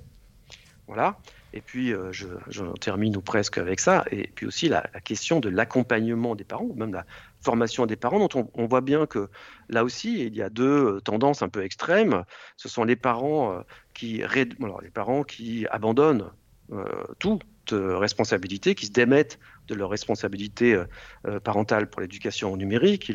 [0.86, 1.18] Voilà.
[1.54, 4.04] Et puis, euh, je, je, termine ou presque avec ça.
[4.10, 7.04] Et puis aussi la, la question de l'accompagnement des parents, même la
[7.40, 9.28] formation des parents, dont on, on, voit bien que
[9.68, 12.24] là aussi, il y a deux tendances un peu extrêmes.
[12.56, 13.60] Ce sont les parents, euh,
[13.94, 16.30] qui, alors, les parents qui abandonnent
[16.72, 16.84] euh,
[17.18, 17.38] tout,
[17.72, 20.84] euh, responsabilité, qui se démettent de leur responsabilité euh,
[21.26, 23.12] euh, parentale pour l'éducation numérique,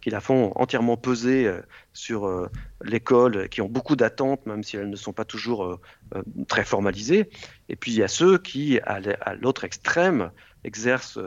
[0.00, 1.50] qui la font entièrement peser
[1.92, 2.48] sur
[2.82, 5.78] l'école, qui ont beaucoup d'attentes, même si elles ne sont pas toujours
[6.48, 7.30] très formalisées.
[7.68, 10.30] Et puis il y a ceux qui, à l'autre extrême,
[10.64, 11.18] exercent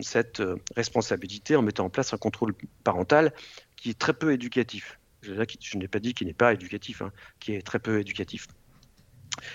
[0.00, 0.42] cette
[0.76, 3.32] responsabilité en mettant en place un contrôle parental
[3.76, 4.98] qui est très peu éducatif.
[5.22, 8.46] Je, je n'ai pas dit qu'il n'est pas éducatif, hein, qui est très peu éducatif.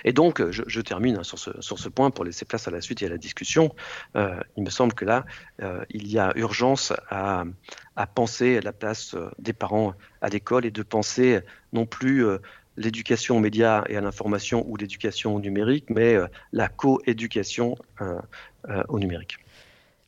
[0.05, 2.82] Et donc, je, je termine sur ce, sur ce, point pour laisser place à la
[2.82, 3.73] suite et à la discussion.
[4.15, 5.25] Euh, il me semble que là,
[5.61, 7.43] euh, il y a urgence à,
[8.15, 12.39] penser la place euh, des parents à l'école et de penser non plus euh,
[12.77, 18.19] l'éducation aux médias et à l'information ou l'éducation au numérique, mais euh, la coéducation euh,
[18.89, 19.38] au numérique.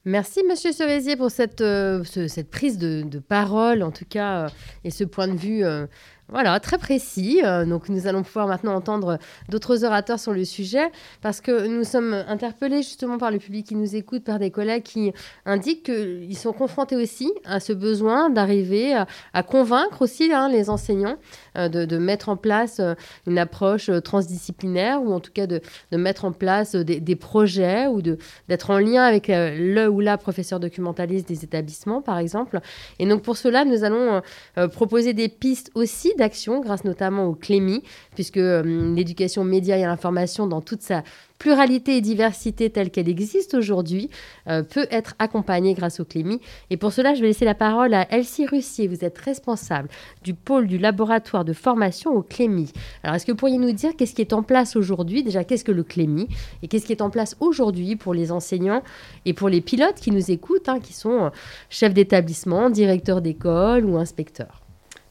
[0.05, 4.49] Merci, Monsieur Cerisier, pour cette, euh, ce, cette prise de, parole, en tout cas, euh,
[4.84, 5.88] et ce point de vue euh,
[6.30, 7.41] Voilà, très précis.
[7.43, 9.19] Euh, donc nous allons pouvoir maintenant entendre
[9.49, 10.89] d'autres orateurs sur le sujet
[11.21, 14.84] parce que nous sommes interpellés justement par le public qui nous écoute, par des collègues
[14.84, 15.11] qui
[15.45, 18.95] indiquent qu'ils sont confrontés aussi à ce besoin d'arriver
[19.34, 21.17] à, convaincre aussi hein, les enseignants
[21.57, 22.95] euh, de, mettre en place euh,
[23.28, 25.61] une approche transdisciplinaire ou en tout cas de,
[25.91, 31.28] mettre en place des, projets ou d'être en lien avec le ou la professeur documentaliste
[31.28, 32.61] des établissements par exemple.
[32.99, 34.21] Et donc pour cela, nous allons
[34.71, 37.84] proposer des pistes aussi d'action grâce notamment au Clémy,
[38.16, 41.03] puisque euh, l'éducation média et l'information dans toute sa
[41.43, 44.09] pluralité et diversité telle qu'elle existe aujourd'hui
[44.47, 46.39] euh, peut être accompagnée grâce au Clémy.
[46.70, 48.88] Et pour cela, je vais laisser la parole à Elsie Russier.
[48.88, 49.89] Vous êtes responsable
[50.24, 52.72] du pôle du laboratoire de formation au Clémy.
[53.03, 55.22] Alors, est-ce que vous pourriez nous dire qu'est-ce qui est en place aujourd'hui?
[55.22, 56.30] Déjà, qu'est-ce que le Clémy?
[56.61, 58.82] Et qu'est-ce qui est en place aujourd'hui pour les enseignants
[59.26, 61.30] et pour les pilotes qui nous écoutent, hein, qui sont euh,
[61.70, 64.62] chefs d'établissement, directeurs d'école ou inspecteurs?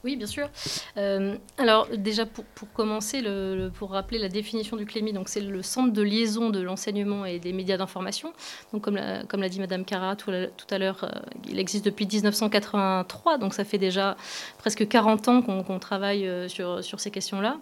[0.03, 0.49] Oui, bien sûr.
[0.97, 5.61] Euh, alors déjà, pour, commencer, le, pour rappeler la définition du CLEMI, donc c'est le
[5.61, 8.33] centre de liaison de l'enseignement et des médias d'information.
[8.73, 12.05] Donc comme l'a, comme l'a dit Madame Cara tout, à l'heure, euh, il existe depuis
[12.05, 14.17] 1983, donc ça fait déjà
[14.57, 17.57] presque 40 ans qu'on, travaille euh, sur, sur ces questions-là.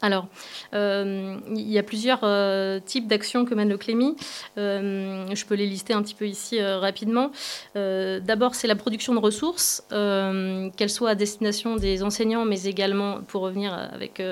[0.00, 0.28] Alors,
[0.74, 4.16] euh, il y a plusieurs euh, types d'actions que mène le Clémy.
[4.56, 7.30] Euh, je peux les lister un petit peu ici rapidement.
[7.74, 13.42] D'abord, c'est la production de ressources, qu'elles soient à destination des enseignants, mais également, pour
[13.42, 14.22] revenir avec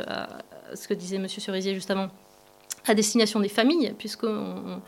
[0.75, 1.29] ce que disait M.
[1.29, 2.09] Cerisier juste avant,
[2.89, 4.81] à destination des familles, puisqu'on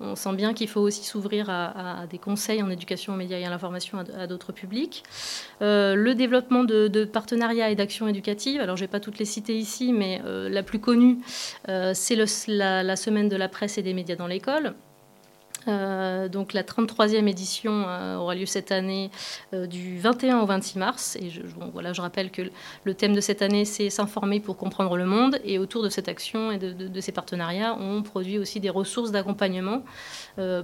[0.00, 3.44] on sent bien qu'il faut aussi s'ouvrir à, des conseils en éducation aux médias et
[3.44, 5.02] à l'information à, d'autres publics.
[5.62, 8.60] Euh, le développement de, partenariats et d'actions éducatives.
[8.60, 11.18] Alors, je vais pas toutes les citer ici, mais euh, la plus connue,
[11.68, 14.74] euh, c'est la, semaine de la presse et des médias dans l'école.
[15.68, 19.10] Euh, donc la 33e édition euh, aura lieu cette année
[19.52, 21.16] euh, du 21 au 26 mars.
[21.20, 21.42] Et je,
[21.72, 22.42] voilà, je rappelle que
[22.84, 25.38] le thème de cette année, c'est s'informer pour comprendre le monde.
[25.44, 29.82] Et autour de cette action et de, ces partenariats, on produit aussi des ressources d'accompagnement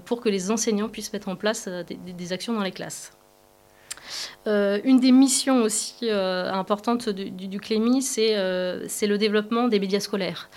[0.05, 3.13] pour que les enseignants puissent mettre en place des actions dans les classes.
[4.47, 9.81] Euh, une des missions aussi euh, importantes du, du, Clémy, euh, c'est le développement des
[9.81, 10.49] médias scolaires.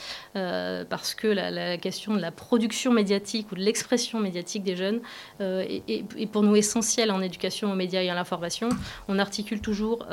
[0.90, 5.00] parce que la, question de la production médiatique ou de l'expression médiatique des jeunes
[5.40, 8.70] est, pour nous essentielle en éducation aux médias et à l'information.
[9.08, 10.06] On articule toujours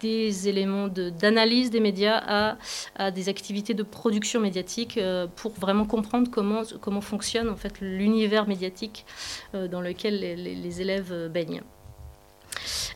[0.00, 2.56] des éléments d'analyse des médias
[2.96, 5.00] à, des activités de production médiatique
[5.36, 9.06] pour vraiment comprendre comment, fonctionne en fait l'univers médiatique
[9.54, 11.62] dans lequel les élèves baignent.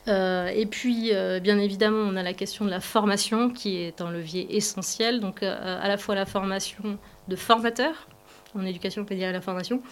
[0.08, 4.00] Euh, et puis, euh, bien évidemment, on a la question de la formation qui est
[4.00, 5.20] un levier essentiel.
[5.20, 6.98] Donc, euh, à la fois la formation
[7.28, 8.08] de formateurs
[8.54, 9.82] en éducation pédiatrique à la formation,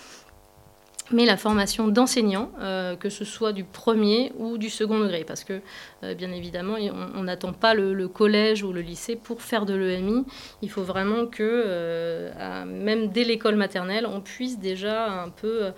[1.12, 5.44] mais la formation d'enseignants, euh, que ce soit du premier ou du second degré, parce
[5.44, 5.60] que
[6.02, 6.76] euh, bien évidemment,
[7.14, 10.24] on n'attend pas le, collège ou le lycée pour faire de l'EMI.
[10.62, 15.72] Il faut vraiment que, euh, même dès l'école maternelle, on puisse déjà un peu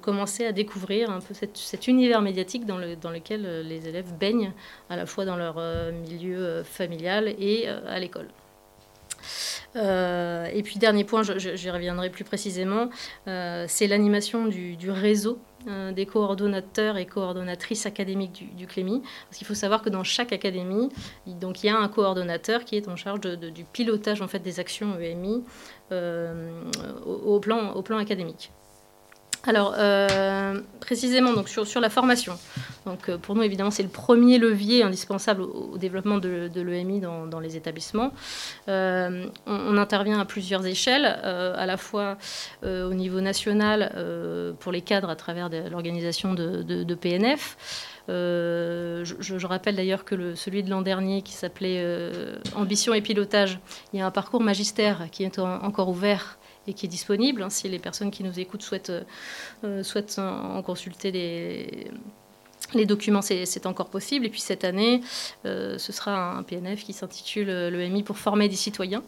[0.00, 4.52] commencer à découvrir un peu cet univers médiatique dans, le, dans lequel les élèves baignent,
[4.90, 5.60] à la fois dans leur
[5.92, 8.28] milieu familial et à l'école.
[9.76, 12.90] Euh, et puis dernier point, j'y reviendrai plus précisément,
[13.26, 19.02] euh, c'est l'animation du, réseau euh, des coordonnateurs et coordonnatrices académiques du, du Clémy.
[19.28, 20.88] Parce qu'il faut savoir que dans chaque académie,
[21.26, 24.60] donc, il y a un coordonnateur qui est en charge du pilotage en fait, des
[24.60, 25.44] actions EMI
[27.04, 28.50] au plan académique.
[29.46, 32.36] Alors, euh, précisément donc sur, la formation.
[32.86, 37.40] Donc, euh, pour nous, évidemment, c'est le premier levier indispensable au, développement de, l'EMI dans,
[37.40, 38.12] les établissements.
[38.68, 42.18] Euh, on, intervient à plusieurs échelles, à la fois
[42.64, 43.92] au niveau national
[44.58, 47.56] pour les cadres à travers l'organisation de, PNF.
[48.08, 51.84] je, rappelle d'ailleurs que celui de l'an dernier, qui s'appelait
[52.56, 53.60] Ambition et pilotage,
[53.92, 56.37] il y a un parcours magistère qui est encore ouvert
[56.68, 57.42] et qui est disponible.
[57.42, 58.92] Hein, si les personnes qui nous écoutent souhaitent,
[59.64, 61.90] euh, souhaitent en, consulter les,
[62.74, 64.26] les documents, c'est encore possible.
[64.26, 65.00] Et puis cette année,
[65.46, 69.02] euh, ce sera un PNF qui s'intitule euh, l'EMI pour former des citoyens.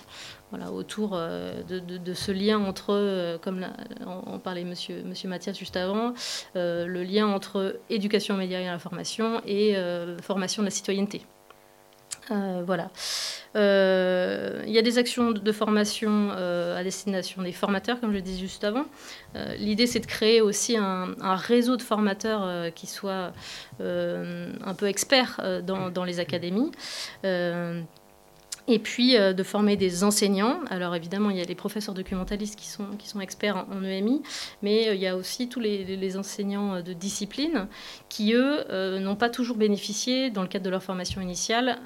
[0.50, 3.64] Voilà, autour de, ce lien entre, comme
[4.04, 6.12] on, parlait monsieur, monsieur Mathias juste avant,
[6.56, 9.76] le lien entre éducation média et information et
[10.20, 11.22] formation de la citoyenneté.
[12.28, 12.90] Voilà.
[13.56, 18.20] Euh, il y a des actions de formation euh, à destination des formateurs, comme je
[18.20, 18.84] disais juste avant.
[19.34, 23.32] Euh, l'idée, c'est de créer aussi un, réseau de formateurs qui soit
[23.80, 26.70] un peu experts dans, dans, les académies.
[28.70, 30.60] Et puis euh, de former des enseignants.
[30.70, 34.22] Alors évidemment, il y a les professeurs documentalistes qui sont, qui sont experts en, EMI,
[34.62, 37.66] mais euh, il y a aussi tous les, enseignants euh, de discipline
[38.08, 38.64] qui, eux,
[38.98, 41.78] n'ont pas toujours bénéficié, dans le cadre de leur formation initiale,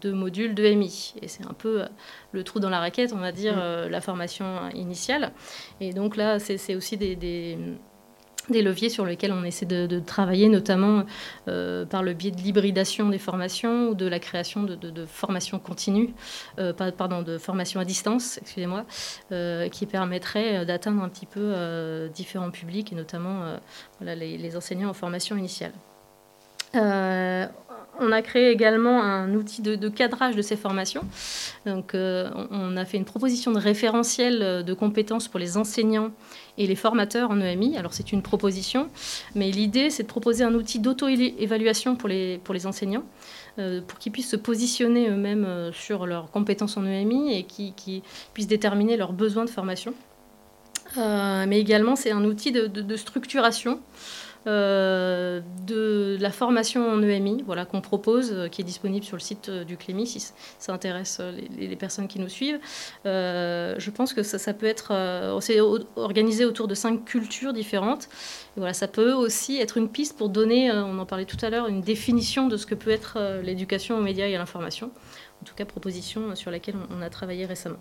[0.00, 1.14] de modules d'EMI.
[1.22, 1.84] Et c'est un peu
[2.32, 3.88] le trou dans la raquette, on va dire, mmh.
[3.88, 5.32] la formation initiale.
[5.80, 7.58] Et donc là, c'est aussi des des
[8.50, 11.04] leviers sur lesquels on essaie de, travailler, notamment
[11.48, 16.14] euh, par le biais de l'hybridation des formations ou de la création de, formations continues,
[16.58, 18.84] euh, pardon, de formations à distance, excusez-moi,
[19.30, 21.54] euh, qui permettrait d'atteindre un petit peu
[22.14, 23.58] différents publics et notamment
[24.00, 25.72] les, enseignants en formation initiale
[28.00, 31.02] on a créé également un outil de, cadrage de ces formations.
[31.66, 36.10] Donc, euh, on a fait une proposition de référentiel euh, de compétences pour les enseignants
[36.58, 37.76] et les formateurs en EMI.
[37.76, 38.88] Alors, c'est une proposition,
[39.34, 43.04] mais l'idée, c'est de proposer un outil d'auto-évaluation pour les, pour les enseignants,
[43.58, 48.46] euh, pour qu'ils puissent se positionner eux-mêmes sur leurs compétences en EMI et qui, puissent
[48.46, 49.94] déterminer leurs besoins de formation.
[50.96, 53.80] mais également, c'est un outil de structuration
[54.46, 59.48] de la formation en EMI voilà, qu'on propose, euh, qui est disponible sur le site
[59.48, 60.20] euh, du Clémy si
[60.58, 61.20] ça intéresse
[61.58, 62.60] les, personnes qui nous suivent.
[63.04, 64.92] je pense que ça, peut être
[65.96, 68.08] organisé autour de cinq cultures différentes.
[68.56, 71.66] voilà, ça peut aussi être une piste pour donner, on en parlait tout à l'heure,
[71.66, 74.92] une définition de ce que peut être l'éducation aux médias et à l'information.
[75.40, 77.78] En tout cas, proposition sur laquelle on a travaillé récemment.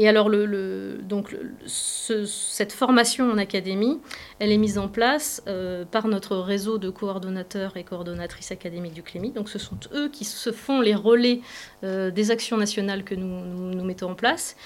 [0.00, 1.36] Et alors, donc,
[1.66, 3.98] cette formation en académie,
[4.38, 9.02] elle est mise en place euh, par notre réseau de coordonnateurs et coordonnatrices académiques du
[9.02, 9.32] CLEMI.
[9.32, 11.40] Donc, ce sont eux qui se font les relais
[11.82, 14.56] euh, des actions nationales que nous, nous, mettons en place.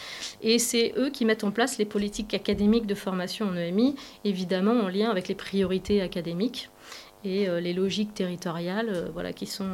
[0.42, 4.82] Et c'est eux qui mettent en place les politiques académiques de formation en EMI, évidemment
[4.82, 6.68] en lien avec les priorités académiques
[7.24, 9.70] et euh, les logiques territoriales voilà, qui sont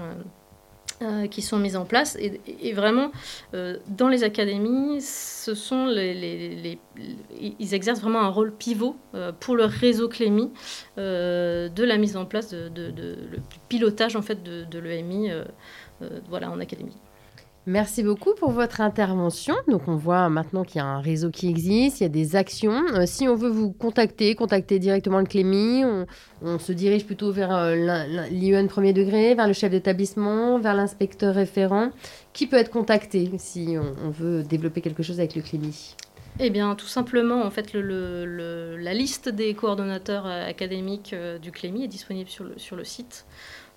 [1.01, 2.17] euh, qui sont mises en place.
[2.19, 3.13] Et, vraiment,
[3.55, 6.81] euh, dans les académies, ce sont les,
[7.41, 10.51] ils exercent vraiment un rôle pivot euh, pour le réseau Clémy
[10.97, 13.39] de la mise en place, de, le
[13.69, 15.31] pilotage en fait de, de l'EMI
[16.29, 16.97] voilà, en académie.
[17.69, 19.55] Merci beaucoup pour votre intervention.
[19.69, 22.35] Donc on voit maintenant qu'il y a un réseau qui existe, il y a des
[22.35, 22.83] actions.
[22.95, 25.85] Euh, si on veut vous contacter, contacter directement le Clémy,
[26.41, 31.91] on, se dirige plutôt vers euh, premier degré, vers le chef d'établissement, vers l'inspecteur référent.
[32.33, 35.95] Qui peut être contacté si on, veut développer quelque chose avec le Clémy?
[36.41, 41.89] Eh bien, tout simplement, en fait, la liste des coordonnateurs euh, académiques du Clémy est
[41.89, 43.27] disponible sur le, sur le site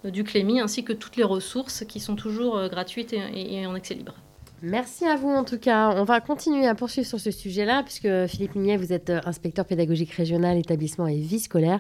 [0.04, 3.94] du Clémy, ainsi que toutes les ressources qui sont toujours euh, gratuites et, en accès
[3.94, 4.16] libre.
[4.64, 5.92] Merci à vous en tout cas.
[5.96, 9.66] On va continuer à poursuivre sur ce sujet-là, puisque Philippe Mignet, vous êtes euh, inspecteur
[9.66, 11.80] pédagogique régional, établissement et vie scolaire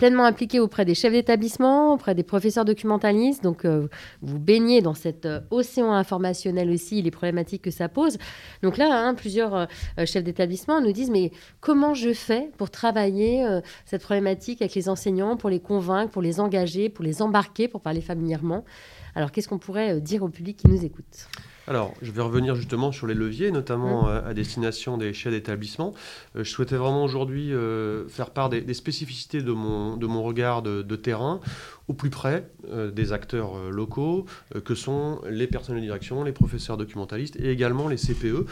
[0.00, 3.42] pleinement impliqué auprès des chefs d'établissement, auprès des professeurs documentalistes.
[3.42, 3.86] Donc, euh,
[4.22, 8.16] vous baignez dans cet euh, océan informationnel aussi, les problématiques que ça pose.
[8.62, 9.66] Donc là, hein, plusieurs euh,
[10.06, 13.46] chefs d'établissement nous disent, mais comment je fais pour travailler
[13.84, 17.82] cette problématique avec les enseignants, pour les convaincre, pour les engager, pour les embarquer, pour
[17.82, 18.64] parler familièrement?
[19.14, 21.28] Alors, qu'est-ce qu'on pourrait dire au public qui nous écoute?
[21.70, 24.22] Alors, je vais revenir justement sur les leviers, notamment mmh.
[24.26, 25.94] à destination des chefs d'établissement.
[26.34, 30.62] Euh, je souhaitais vraiment aujourd'hui euh, faire part des, spécificités de mon, de mon regard
[30.62, 31.38] de, terrain
[31.86, 34.26] au plus près euh, des acteurs locaux,
[34.64, 38.46] que sont les personnels de direction, les professeurs documentalistes et également les CPE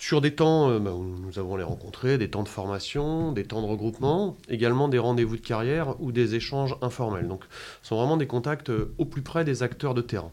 [0.00, 3.62] sur des temps bah, où nous avons les rencontrés, des temps de formation, des temps
[3.62, 7.28] de regroupement, également des rendez-vous de carrière ou des échanges informels.
[7.28, 7.44] Donc,
[7.82, 10.32] ce sont vraiment des contacts au plus près des acteurs de terrain.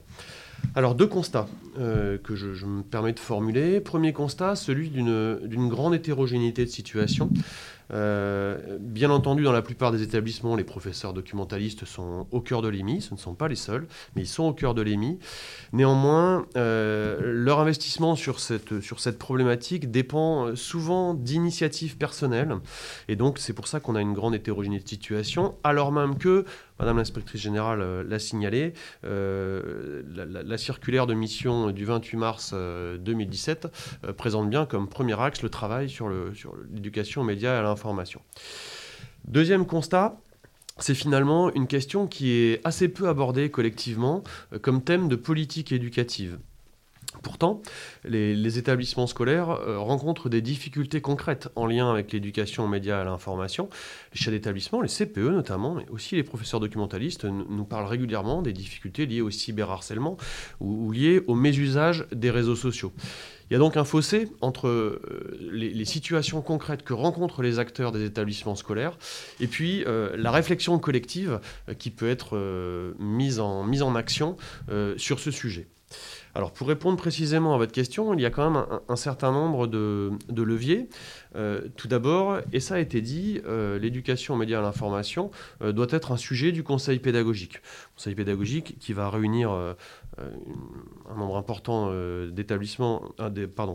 [0.73, 1.47] Alors deux constats
[1.77, 3.79] euh, que je, me permets de formuler.
[3.79, 7.29] Premier constat, celui d'une grande hétérogénéité de situation.
[7.91, 12.67] Euh, bien entendu, dans la plupart des établissements, les professeurs documentalistes sont au cœur de
[12.67, 15.19] l'EMI, ce ne sont pas les seuls, mais ils sont au cœur de l'EMI.
[15.73, 22.55] Néanmoins, euh, leur investissement sur cette, sur cette problématique dépend souvent d'initiatives personnelles,
[23.07, 26.45] et donc c'est pour ça qu'on a une grande hétérogénéité de situation, alors même que
[26.79, 28.73] Madame l'inspectrice générale euh, l'a signalé,
[29.03, 33.67] la, circulaire de mission du 28 mars 2017
[34.03, 37.61] euh, présente bien comme premier axe le travail sur l'éducation aux médias et à
[39.25, 40.17] Deuxième constat,
[40.77, 44.23] c'est finalement une question qui est assez peu abordée collectivement
[44.61, 46.37] comme thème de politique éducative.
[47.21, 47.61] Pourtant,
[48.03, 53.01] les, établissements scolaires euh, rencontrent des difficultés concrètes en lien avec l'éducation aux médias et
[53.01, 53.69] à l'information.
[54.13, 58.53] Les chefs d'établissement, les CPE notamment, mais aussi les professeurs documentalistes nous parlent régulièrement des
[58.53, 60.17] difficultés liées au cyberharcèlement
[60.59, 62.93] ou, liées au mésusage des réseaux sociaux.
[63.49, 67.91] Il y a donc un fossé entre euh, les, situations concrètes que rencontrent les acteurs
[67.91, 68.97] des établissements scolaires
[69.39, 71.39] et puis euh, la réflexion collective
[71.77, 72.37] qui peut être
[72.99, 74.35] mise en action
[74.97, 75.67] sur ce sujet.
[76.35, 79.67] Alors pour répondre précisément à votre question, il y a quand même un, certain nombre
[79.67, 80.89] de, leviers.
[81.35, 85.31] Euh, tout d'abord, et ça a été dit, euh, l'éducation aux médias et à l'information
[85.61, 87.61] euh, doit être un sujet du conseil pédagogique.
[87.95, 91.91] Conseil pédagogique qui va réunir un nombre important
[92.29, 93.13] d'établissements,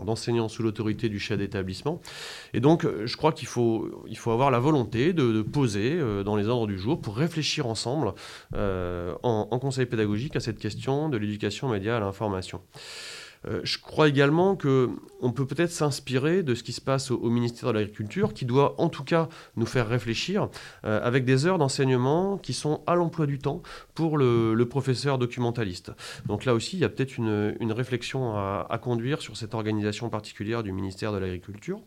[0.05, 2.01] d'enseignants sous l'autorité du chef d'établissement.
[2.55, 6.49] Et donc, je crois qu'il faut, il faut avoir la volonté de, poser dans les
[6.49, 8.13] ordres du jour pour réfléchir ensemble
[8.55, 12.61] en, en conseil pédagogique à cette question de l'éducation aux médias et à l'information.
[13.47, 17.69] Euh, je crois également qu'on peut peut-être s'inspirer de ce qui se passe au, ministère
[17.69, 20.49] de l'Agriculture, qui doit en tout cas nous faire réfléchir
[20.85, 23.63] euh, avec des heures d'enseignement qui sont à l'emploi du temps
[23.95, 25.91] pour le, professeur documentaliste.
[26.27, 30.63] Donc là aussi, il y a peut-être une, réflexion à, conduire sur cette organisation particulière
[30.63, 31.81] du ministère de l'Agriculture.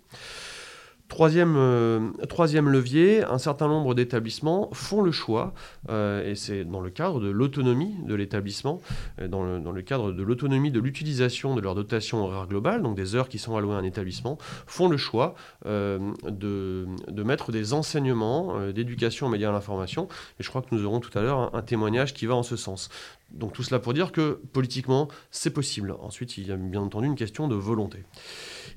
[1.14, 5.54] Troisième, euh, troisième levier, un certain nombre d'établissements font le choix,
[5.90, 8.82] euh, et c'est dans le cadre de l'autonomie de l'établissement,
[9.22, 13.14] euh, dans le, cadre de l'autonomie de l'utilisation de leur dotation horaire globale, donc des
[13.14, 15.36] heures qui sont allouées à un établissement, font le choix
[15.66, 16.00] de,
[16.32, 20.08] de, mettre des enseignements d'éducation aux médias à l'information.
[20.40, 22.56] Et je crois que nous aurons tout à l'heure un témoignage qui va en ce
[22.56, 22.90] sens.
[23.34, 25.96] Donc tout cela pour dire que politiquement, c'est possible.
[26.02, 28.04] Ensuite, il y a bien entendu une question de volonté.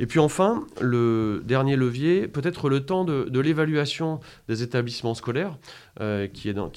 [0.00, 5.58] Et puis enfin, le dernier levier, peut-être le temps de, l'évaluation des établissements scolaires,
[6.00, 6.70] euh, qui, est dans,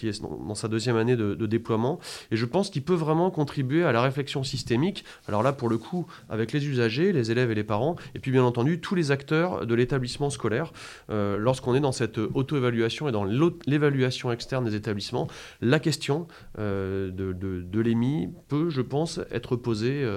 [0.56, 2.00] sa deuxième année de, déploiement.
[2.32, 5.04] Et je pense qu'il peut vraiment contribuer à la réflexion systémique.
[5.28, 8.32] Alors là, pour le coup, avec les usagers, les élèves et les parents, et puis
[8.32, 10.72] bien entendu tous les acteurs de l'établissement scolaire.
[11.10, 15.28] Euh, lorsqu'on est dans cette auto-évaluation et dans l'évaluation externe des établissements,
[15.62, 20.08] la question euh, de l'EMI peut, je pense, être posée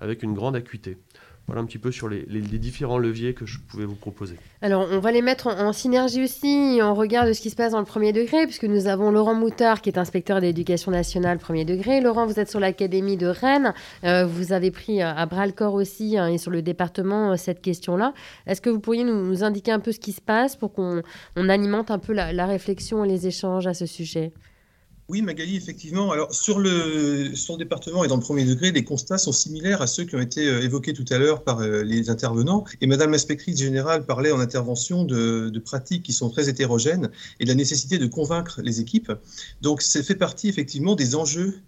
[0.00, 0.98] avec une grande acuité.
[1.46, 4.36] Voilà un petit peu sur les, différents leviers que je pouvais vous proposer.
[4.60, 7.72] Alors, on va les mettre en, synergie aussi en regard de ce qui se passe
[7.72, 11.64] dans le premier degré, puisque nous avons Laurent Moutard, qui est inspecteur d'éducation nationale premier
[11.64, 12.00] degré.
[12.00, 13.74] Laurent, vous êtes sur l'Académie de Rennes.
[14.04, 17.36] Euh, vous avez pris à bras le corps aussi, hein, et sur le département, euh,
[17.36, 18.14] cette question-là.
[18.46, 21.02] Est-ce que vous pourriez nous, indiquer un peu ce qui se passe pour qu'on
[21.36, 24.32] alimente un peu la réflexion et les échanges à ce sujet?
[25.12, 26.10] Oui, Magali, effectivement.
[26.10, 29.86] Alors, sur le, sur département et dans le premier degré, les constats sont similaires à
[29.86, 32.64] ceux qui ont été euh, évoqués tout à l'heure par euh, les intervenants.
[32.80, 37.10] Et Madame l'inspectrice générale parlait en intervention de, pratiques qui sont très hétérogènes
[37.40, 39.12] et de la nécessité de convaincre les équipes.
[39.60, 41.60] Donc, ça fait partie effectivement des enjeux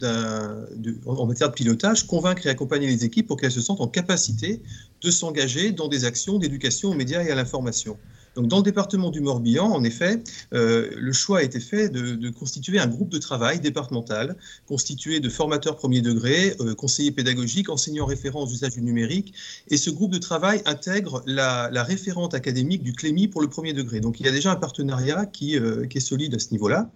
[1.04, 4.62] en matière de pilotage, convaincre et accompagner les équipes pour qu'elles se sentent en capacité
[5.02, 7.98] de s'engager dans des actions d'éducation aux médias et à l'information.
[8.36, 10.22] Donc, dans le département du Morbihan, en effet,
[10.52, 15.28] euh, le choix a été fait de, constituer un groupe de travail départemental constitué de
[15.28, 19.34] formateurs premier degré, euh, conseillers pédagogiques, enseignants référents aux usages du numérique.
[19.68, 24.00] Et ce groupe de travail intègre la, référente académique du CLEMI pour le premier degré.
[24.00, 26.90] Donc, il y a déjà un partenariat qui, euh, est solide à ce niveau-là.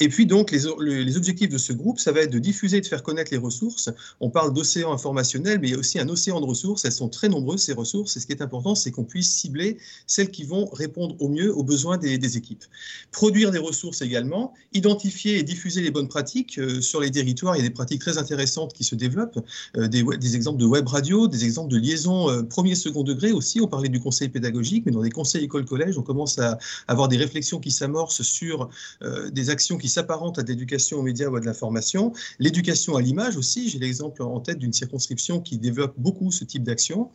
[0.00, 0.66] Et puis, donc, les,
[1.16, 3.90] objectifs de ce groupe, ça va être de diffuser et de faire connaître les ressources.
[4.20, 6.84] On parle d'océan informationnel, mais il y a aussi un océan de ressources.
[6.84, 8.16] Elles sont très nombreuses, ces ressources.
[8.16, 11.54] Et ce qui est important, c'est qu'on puisse cibler celles qui vont répondre au mieux
[11.54, 12.64] aux besoins des, équipes.
[13.12, 17.54] Produire des ressources également, identifier et diffuser les bonnes pratiques euh, sur les territoires.
[17.56, 19.38] Il y a des pratiques très intéressantes qui se développent,
[19.76, 23.60] euh, des, exemples de web radio, des exemples de liaison euh, premier second degré aussi.
[23.60, 26.58] On parlait du conseil pédagogique, mais dans les conseils école-collège, on commence à
[26.88, 28.68] avoir des réflexions qui s'amorcent sur
[29.32, 32.12] des actions qui s'apparentent à l'éducation aux médias ou à de l'information.
[32.38, 36.64] L'éducation à l'image aussi, j'ai l'exemple en tête d'une circonscription qui développe beaucoup ce type
[36.64, 37.10] d'action.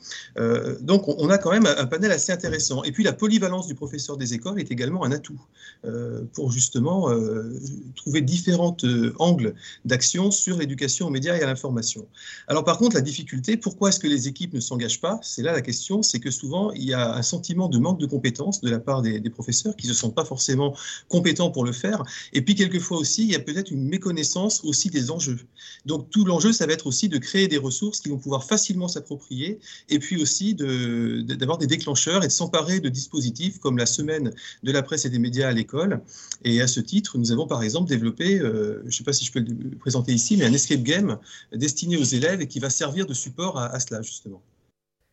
[0.82, 2.84] donc on, a quand même un panel assez intéressant.
[2.84, 5.40] Et puis la polyvalence du professeur des écoles est également un atout
[5.86, 7.60] euh, pour justement euh,
[7.96, 12.08] trouver différents euh, angles d'action sur l'éducation aux médias et à l'information.
[12.48, 15.20] Alors par contre, la difficulté, pourquoi est-ce que les équipes ne s'engagent pas?
[15.24, 18.06] C'est là la question, c'est que souvent il y a un sentiment de manque de
[18.06, 20.76] compétences de la part des, professeurs qui ne se sentent pas forcément
[21.08, 22.04] compétents pour le faire.
[22.34, 25.40] Et puis quelquefois aussi, il y a peut-être une méconnaissance aussi des enjeux.
[25.86, 28.88] Donc tout l'enjeu, ça va être aussi de créer des ressources qui vont pouvoir facilement
[28.88, 33.86] s'approprier et puis aussi d'avoir de, des déclencheurs et de s'emparer de dispositifs comme la
[33.86, 34.34] semaine
[34.64, 36.02] de la presse et des médias à l'école.
[36.44, 39.26] Et à ce titre, nous avons par exemple développé, euh, je ne sais pas si
[39.26, 41.18] je peux le présenter ici, mais un escape game
[41.54, 44.42] destiné aux élèves et qui va servir de support à, cela justement.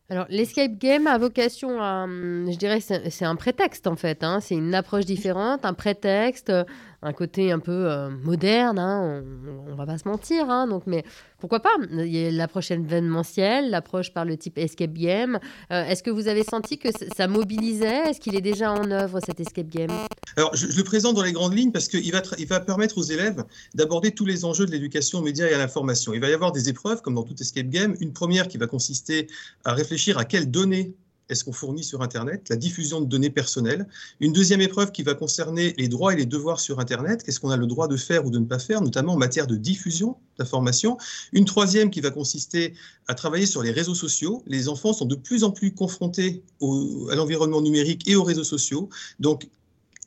[0.09, 4.23] Alors, l'escape game a vocation à, hum, je dirais, c'est un prétexte en fait.
[4.23, 4.39] Hein.
[4.41, 6.51] c'est une approche différente, un prétexte,
[7.01, 9.23] un côté un peu euh, moderne, hein,
[9.67, 10.49] on, ne va pas se mentir.
[10.49, 11.03] Hein, donc, mais
[11.39, 11.75] pourquoi pas?
[11.91, 15.39] Il y a l'approche événementielle, l'approche par le type escape game.
[15.71, 18.09] Euh, est-ce que vous avez senti que ça mobilisait?
[18.09, 19.91] Est-ce qu'il est déjà en œuvre cet escape game?
[20.35, 23.43] Alors, je, le présente dans les grandes lignes parce qu'il va, va permettre aux élèves
[23.75, 26.13] d'aborder tous les enjeux de l'éducation aux médias et à l'information.
[26.13, 27.95] Il va y avoir des épreuves, comme dans tout escape game.
[27.99, 29.27] Une première qui va consister
[29.65, 30.95] à réfléchir à quelles données
[31.29, 33.87] est-ce qu'on fournit sur Internet, la diffusion de données personnelles.
[34.19, 37.49] Une deuxième épreuve qui va concerner les droits et les devoirs sur Internet, qu'est-ce qu'on
[37.49, 40.17] a le droit de faire ou de ne pas faire, notamment en matière de diffusion
[40.37, 40.97] d'informations.
[41.33, 42.73] Une troisième qui va consister
[43.07, 44.43] à travailler sur les réseaux sociaux.
[44.45, 48.89] Les enfants sont de plus en plus confrontés à l'environnement numérique et aux réseaux sociaux.
[49.19, 49.49] Donc,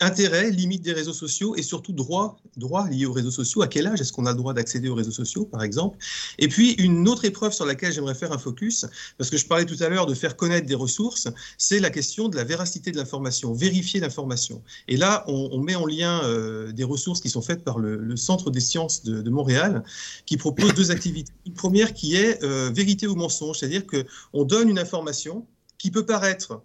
[0.00, 3.62] intérêt, limite des réseaux sociaux et surtout droit, droit lié aux réseaux sociaux.
[3.62, 5.98] À quel âge est-ce qu'on a le droit d'accéder aux réseaux sociaux, par exemple?
[6.38, 8.86] Et puis, une autre épreuve sur laquelle j'aimerais faire un focus,
[9.18, 11.28] parce que je parlais tout à l'heure de faire connaître des ressources,
[11.58, 14.62] c'est la question de la véracité de l'information, vérifier l'information.
[14.88, 18.50] Et là, on, met en lien euh, des ressources qui sont faites par le, Centre
[18.50, 19.82] des sciences de, Montréal,
[20.26, 21.32] qui propose deux activités.
[21.46, 25.46] Une première qui est euh, vérité ou mensonge, c'est-à-dire qu'on donne une information
[25.78, 26.62] qui peut paraître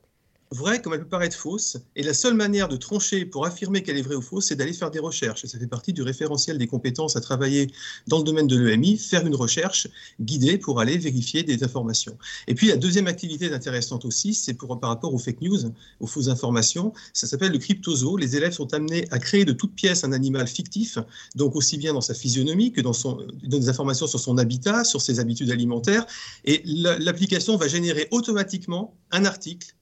[0.51, 1.77] vraie comme elle peut paraître fausse.
[1.95, 4.73] Et la seule manière de trancher pour affirmer qu'elle est vraie ou fausse, c'est d'aller
[4.73, 5.45] faire des recherches.
[5.45, 7.71] Ça fait partie du référentiel des compétences à travailler
[8.07, 9.87] dans le domaine de l'EMI, faire une recherche
[10.19, 12.17] guidée pour aller vérifier des informations.
[12.47, 15.59] Et puis la deuxième activité intéressante aussi, c'est par rapport aux fake news,
[15.99, 16.93] aux fausses informations.
[17.13, 18.17] Ça s'appelle le cryptozo.
[18.17, 20.97] Les élèves sont amenés à créer de toutes pièces un animal fictif,
[21.35, 24.83] donc aussi bien dans sa physionomie que dans, son, dans des informations sur son habitat,
[24.83, 26.05] sur ses habitudes alimentaires.
[26.45, 29.75] Et l'application va générer automatiquement un article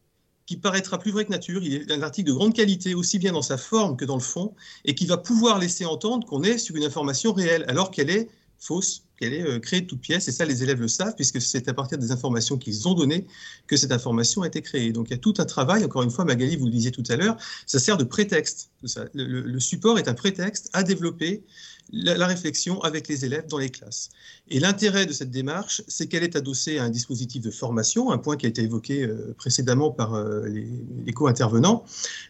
[0.46, 1.64] qui paraîtra plus vrai que nature.
[1.64, 4.22] Il est un article de grande qualité, aussi bien dans sa forme que dans le
[4.22, 4.54] fond,
[4.86, 8.30] et qui va pouvoir laisser entendre qu'on est sur une information réelle, alors qu'elle est
[8.60, 10.28] fausse, qu'elle est euh, créée de toutes pièces.
[10.28, 13.26] Et ça, les élèves le savent, puisque c'est à partir des informations qu'ils ont données
[13.68, 14.92] que cette information a été créée.
[14.92, 17.04] Donc il y a tout un travail, encore une fois, Magali, vous le disiez tout
[17.10, 18.72] à l'heure, ça sert de prétexte.
[19.14, 21.44] le, support est un prétexte à développer
[21.92, 24.10] la, réflexion avec les élèves dans les classes.
[24.50, 28.18] Et l'intérêt de cette démarche, c'est qu'elle est adossée à un dispositif de formation, un
[28.18, 31.84] point qui a été évoqué euh, précédemment par euh, les, co-intervenants.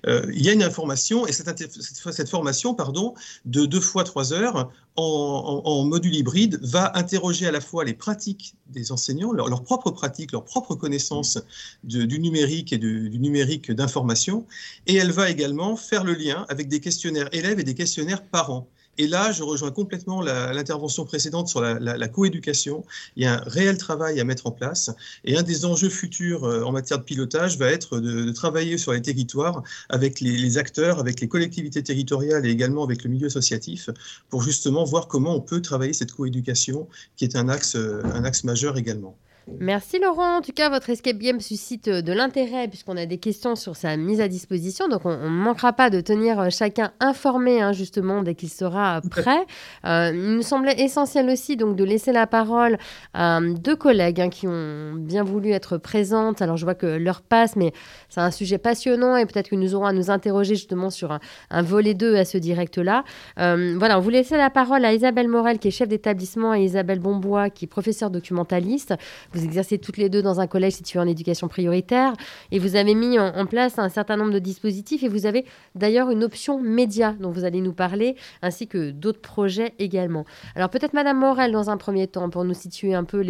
[0.06, 3.14] Il y a une information, et cette, formation, pardon,
[3.46, 8.56] de deux fois trois heures en, module hybride, va interroger à la fois les pratiques
[8.66, 11.38] des enseignants, leurs leur propres pratiques, leurs propres connaissances
[11.84, 14.48] du numérique et du numérique d'information,
[14.88, 18.68] et elle va également faire le lien avec des questionnaires élèves et des questionnaires parents.
[18.98, 22.84] Et là, je rejoins complètement l'intervention précédente sur la, coéducation.
[23.16, 24.92] Il y a un réel travail à mettre en place.
[25.26, 28.94] Et un des enjeux futurs euh, en matière de pilotage va être de, travailler sur
[28.94, 33.90] les territoires avec les, acteurs, avec les collectivités territoriales et également avec le milieu associatif
[34.30, 38.24] pour justement voir comment on peut travailler cette coéducation qui est un axe, euh, un
[38.24, 39.18] axe majeur également.
[39.60, 40.38] Merci Laurent.
[40.38, 43.76] En tout cas, votre escape game suscite euh, de l'intérêt puisqu'on a des questions sur
[43.76, 44.88] sa mise à disposition.
[44.88, 49.02] Donc, on ne manquera pas de tenir euh, chacun informé hein, justement dès qu'il sera
[49.12, 49.46] prêt.
[49.86, 52.78] Euh, il nous semblait essentiel aussi donc de laisser la parole
[53.14, 56.42] à deux collègues hein, qui ont bien voulu être présentes.
[56.42, 57.74] Alors, je vois que l'heure passe, mais
[58.08, 61.20] c'est un sujet passionnant et peut-être que nous aurons à nous interroger justement sur
[61.50, 63.04] un, volet 2 à ce direct-là.
[63.36, 67.00] voilà, on vous laisse la parole à Isabelle Morel qui est chef d'établissement et Isabelle
[67.00, 68.94] Bombois qui est professeure documentaliste.
[69.34, 72.14] Vous exercez toutes les deux dans un collège situé en éducation prioritaire
[72.52, 76.10] et vous avez mis en, place un certain nombre de dispositifs et vous avez d'ailleurs
[76.10, 80.26] une option média dont vous allez nous parler ainsi que d'autres projets également.
[80.56, 83.24] Alors peut-être Madame Morel dans un premier temps pour nous situer un peu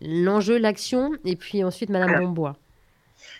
[0.00, 2.56] l'enjeu, l'action et puis ensuite Madame Bombois.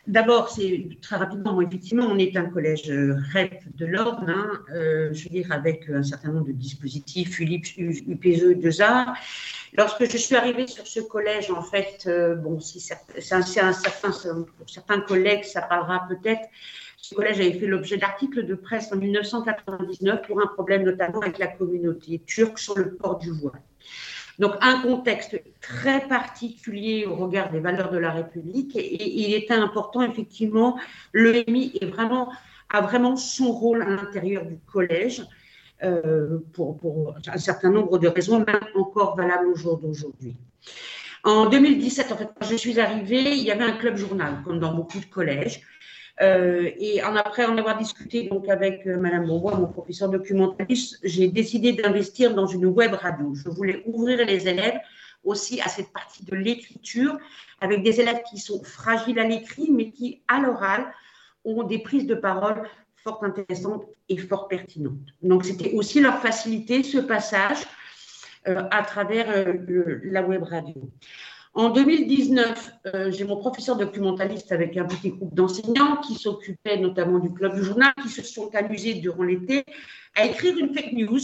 [0.06, 5.10] D'abord, c'est très rapidement, effectivement, on est un collège euh, REP de l'ordre, hein, euh,
[5.12, 9.12] je veux dire, avec un certain nombre de dispositifs, ULIP, UPE, 2A.
[9.74, 12.82] Lorsque je suis arrivée sur ce collège, en fait, euh, bon, si
[14.58, 16.48] pour certains collègues, ça parlera peut-être.
[16.96, 21.38] Ce collège avait fait l'objet d'articles de presse en 1999 pour un problème notamment avec
[21.38, 23.62] la communauté turque sur le port du voile.
[24.40, 29.54] Donc un contexte très particulier au regard des valeurs de la République et, il était
[29.54, 30.80] important effectivement,
[31.12, 32.32] l'EMI est vraiment,
[32.70, 35.22] a vraiment son rôle à l'intérieur du collège
[35.84, 40.38] euh, pour, un certain nombre de raisons, même encore valables au jour d'aujourd'hui.
[41.22, 44.58] En 2017, en fait, quand je suis arrivée, il y avait un club journal, comme
[44.58, 45.60] dans beaucoup de collèges.
[46.20, 51.28] Euh, et après en avoir discuté donc avec euh, Madame Beaubois, mon professeur documentaliste, j'ai
[51.28, 53.34] décidé d'investir dans une web radio.
[53.34, 54.78] Je voulais ouvrir les élèves
[55.24, 57.16] aussi à cette partie de l'écriture,
[57.60, 60.92] avec des élèves qui sont fragiles à l'écrit, mais qui, à l'oral,
[61.44, 65.14] ont des prises de parole fort intéressantes et fort pertinentes.
[65.22, 67.58] Donc, c'était aussi leur faciliter ce passage
[68.48, 69.54] euh, à travers
[70.04, 70.90] la web radio.
[71.52, 77.18] En 2019, euh, j'ai mon professeur documentaliste avec un petit groupe d'enseignants qui s'occupaient notamment
[77.18, 79.64] du club du journal, qui se sont amusés durant l'été
[80.14, 81.18] à écrire une fake news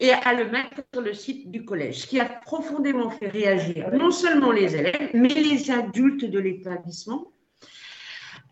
[0.00, 3.90] et à le mettre sur le site du collège, ce qui a profondément fait réagir
[3.94, 7.32] non seulement les élèves, mais les adultes de l'établissement,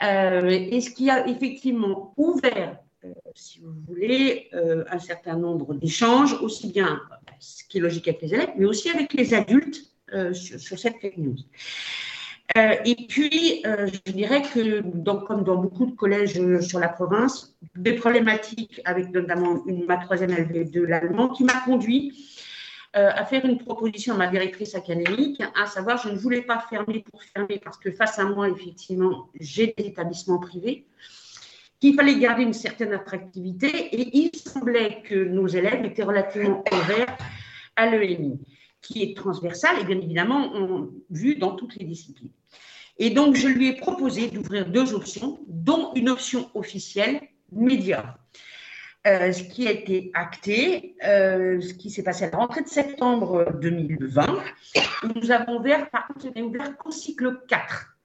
[0.03, 6.33] euh, et ce qui a effectivement ouvert, euh, si vous voulez, un certain nombre d'échanges,
[6.41, 7.01] aussi bien
[7.39, 11.01] ce qui est logique avec les élèves, mais aussi avec les adultes euh, sur, cette
[11.01, 11.37] fake news.
[12.57, 16.89] Euh, et puis, euh, je dirais que, donc, comme dans beaucoup de collèges sur la
[16.89, 22.27] province, des problématiques avec notamment une, ma troisième LV2, l'allemand, qui m'a conduit
[22.93, 27.05] à faire une proposition à ma directrice académique, à savoir, je ne voulais pas fermer
[27.09, 30.87] pour fermer, parce que face à moi, effectivement, j'ai des établissements privés,
[31.79, 37.17] qu'il fallait garder une certaine attractivité, et il semblait que nos élèves étaient relativement ouverts
[37.77, 38.41] à l'EMI
[38.83, 42.31] qui est transversale et bien évidemment on, vu dans toutes les disciplines.
[42.99, 48.19] Et donc, je lui ai proposé d'ouvrir deux options, dont une option officielle, média.
[49.07, 52.69] Euh, ce qui a été acté, euh, ce qui s'est passé à la rentrée de
[52.69, 54.27] septembre 2020.
[55.15, 57.97] Nous avons ouvert, par contre, on ouvert qu'au cycle 4.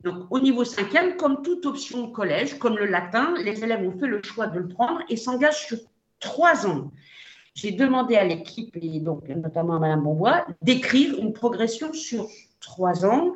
[0.00, 3.98] Donc, au niveau cinquième, comme toute option au collège, comme le latin, les élèves ont
[3.98, 5.78] fait le choix de le prendre et s'engagent sur
[6.20, 6.92] trois ans
[7.54, 12.28] j'ai demandé à l'équipe, et donc notamment à Mme Bonbois, d'écrire une progression sur
[12.60, 13.34] trois ans.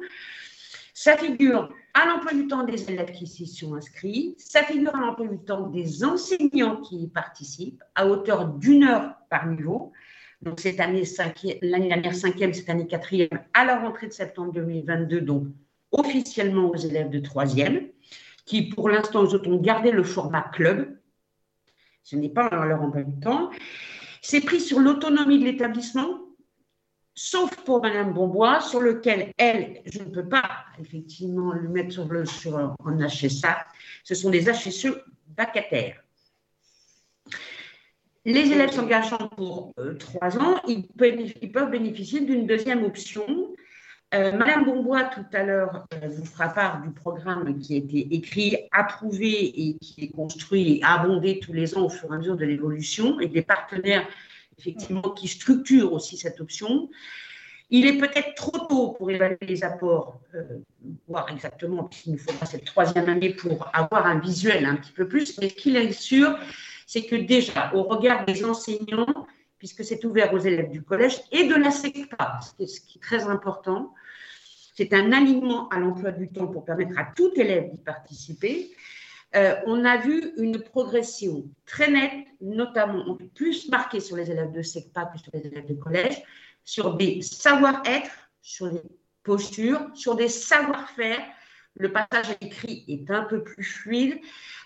[0.92, 5.00] Ça figure à l'emploi du temps des élèves qui s'y sont inscrits, ça figure à
[5.00, 9.92] l'emploi du temps des enseignants qui y participent, à hauteur d'une heure par niveau.
[10.42, 11.04] Donc cette année,
[11.62, 15.46] l'année dernière cinquième, cette année quatrième, à la rentrée de septembre 2022, donc
[15.92, 17.88] officiellement aux élèves de troisième,
[18.44, 20.98] qui pour l'instant, ont gardé le format club.
[22.02, 23.50] Ce n'est pas leur emploi du temps.
[24.30, 26.20] C'est pris sur l'autonomie de l'établissement,
[27.14, 32.06] sauf pour Madame Bombois, sur lequel elle, je ne peux pas effectivement lui mettre sur
[32.06, 33.64] le sur un HSA.
[34.04, 34.88] Ce sont des HSE
[35.34, 36.04] vacataires.
[38.26, 43.24] Les élèves s'engageant pour euh, trois ans, ils peuvent, bénéficier d'une deuxième option.
[44.14, 48.14] Euh, Madame Bombois, tout à l'heure, euh, vous fera part du programme qui a été
[48.14, 52.18] écrit, approuvé et qui est construit et abondé tous les ans au fur et à
[52.18, 54.08] mesure de l'évolution et des partenaires
[54.58, 56.88] effectivement qui structurent aussi cette option.
[57.70, 60.42] Il est peut-être trop tôt pour évaluer les apports, euh,
[61.06, 65.06] voir exactement, puisqu'il nous faudra cette troisième année pour avoir un visuel un petit peu
[65.06, 66.34] plus, mais ce qu'il est sûr,
[66.86, 69.26] c'est que déjà, au regard des enseignants,
[69.58, 73.24] puisque c'est ouvert aux élèves du collège et de la SECPA, ce qui est très
[73.24, 73.94] important,
[74.74, 78.70] c'est un alignement à l'emploi du temps pour permettre à tout élève d'y participer.
[79.34, 84.62] Euh, on a vu une progression très nette, notamment plus marquée sur les élèves de
[84.62, 86.22] SECPA que sur les élèves de collège,
[86.64, 88.82] sur des savoir-être, sur des
[89.24, 91.20] postures, sur des savoir-faire.
[91.74, 94.18] Le passage à l'écrit est un peu plus fluide.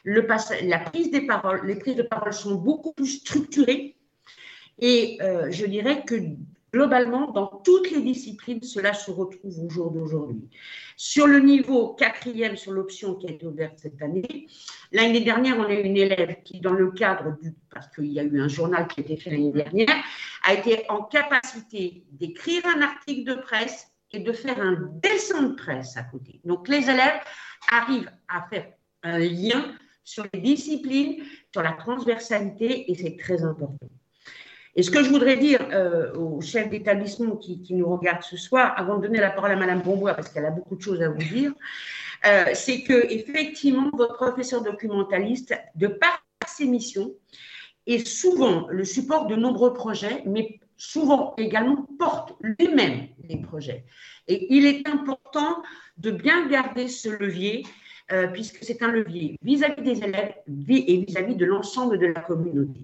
[0.04, 3.96] La prise des paroles, les prises de parole sont beaucoup plus structurées.
[4.82, 6.16] Et euh, je dirais que
[6.74, 10.48] globalement, dans toutes les disciplines, cela se retrouve au jour d'aujourd'hui.
[10.96, 14.48] Sur le niveau quatrième, sur l'option qui a été ouverte cette année,
[14.90, 18.18] l'année dernière, on a eu une élève qui, dans le cadre du, parce qu'il y
[18.18, 19.94] a eu un journal qui a été fait l'année dernière,
[20.42, 25.54] a été en capacité d'écrire un article de presse et de faire un dessin de
[25.54, 26.40] presse à côté.
[26.44, 27.20] Donc, les élèves
[27.70, 28.66] arrivent à faire
[29.04, 31.22] un lien sur les disciplines,
[31.52, 33.78] sur la transversalité, et c'est très important.
[34.74, 38.72] Et ce que je voudrais dire euh, aux chefs d'établissement qui, nous regardent ce soir,
[38.76, 41.10] avant de donner la parole à Madame Bombois, parce qu'elle a beaucoup de choses à
[41.10, 41.52] vous dire,
[42.26, 47.12] euh, c'est que effectivement, votre professeur documentaliste, de par ses missions,
[47.86, 53.84] est souvent le support de nombreux projets, mais souvent également porte lui-même les projets.
[54.28, 55.62] Et il est important
[55.98, 57.66] de bien garder ce levier,
[58.10, 62.80] euh, puisque c'est un levier vis-à-vis des élèves et vis-à-vis de l'ensemble de la communauté.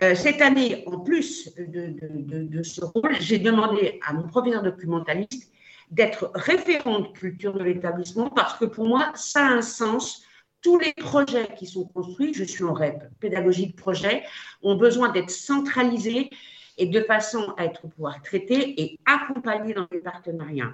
[0.00, 5.52] Euh, cette année, en plus de, ce rôle, j'ai demandé à mon professeur documentaliste
[5.90, 10.24] d'être référent de culture de l'établissement parce que pour moi, ça a un sens.
[10.62, 14.22] Tous les projets qui sont construits, je suis en REP, pédagogie de projet,
[14.62, 16.30] ont besoin d'être centralisés
[16.78, 20.72] et de façon à être pouvoir traités et accompagnés dans les partenariats.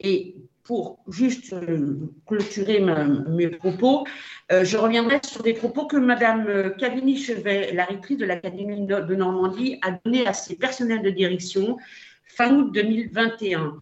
[0.00, 4.06] Et pour juste euh, clôturer mes propos,
[4.52, 9.78] euh, je reviendrai sur des propos que Mme Cavigny-Chevet, la rectrice de l'Académie de Normandie,
[9.82, 11.78] a donné à ses personnels de direction
[12.26, 13.80] fin août 2021.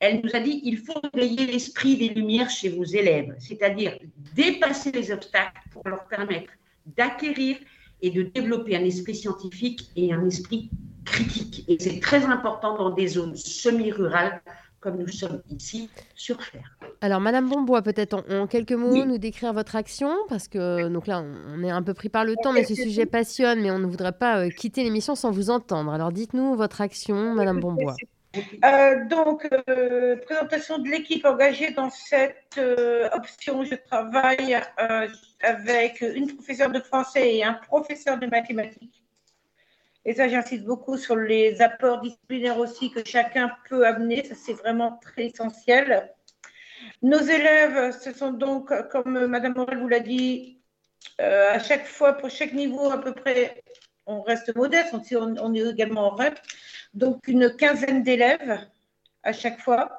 [0.00, 3.98] Elle nous a dit il faut réveiller l'esprit des lumières chez vos élèves, c'est-à-dire
[4.34, 6.52] dépasser les obstacles pour leur permettre
[6.86, 7.56] d'acquérir
[8.00, 10.70] et de développer un esprit scientifique et un esprit
[11.04, 11.64] critique.
[11.68, 14.40] Et c'est très important dans des zones semi-rurales
[14.80, 16.76] comme nous sommes ici sur Terre.
[17.00, 21.22] Alors, Madame Bombois, peut-être en, quelques mots, nous décrire votre action, parce que donc là,
[21.22, 23.86] on, est un peu pris par le temps, mais ce sujet passionne, mais on ne
[23.86, 25.92] voudrait pas euh, quitter l'émission sans vous entendre.
[25.92, 27.94] Alors, dites-nous votre action, Madame Bombois.
[28.64, 32.60] Euh, donc, euh, présentation de l'équipe engagée dans cette
[33.12, 33.64] option.
[33.64, 34.56] Je travaille
[35.42, 38.97] avec une professeure de français et un professeur de mathématiques.
[40.08, 44.24] Et ça, j'insiste beaucoup sur les apports disciplinaires aussi que chacun peut amener.
[44.24, 46.10] Ça, c'est vraiment très essentiel.
[47.02, 50.62] Nos élèves, ce sont donc, comme Madame Morel vous l'a dit,
[51.20, 53.62] euh, à chaque fois, pour chaque niveau, à peu près,
[54.06, 56.38] on reste modeste, on, est également en REP,
[56.94, 58.60] donc une quinzaine d'élèves
[59.24, 59.98] à chaque fois.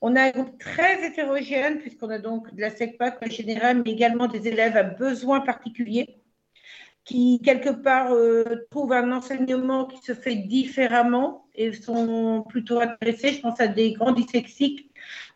[0.00, 3.90] On a un groupe très hétérogène, puisqu'on a donc de la SECPAC en général, mais
[3.90, 6.19] également des élèves à besoins particuliers,
[7.10, 13.32] qui quelque part euh, trouvent un enseignement qui se fait différemment et sont plutôt intéressés.
[13.32, 14.88] Je pense à des grands dyslexiques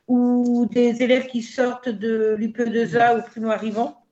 [0.07, 4.05] ou des élèves qui sortent de l'UPE2A ou primo-arrivants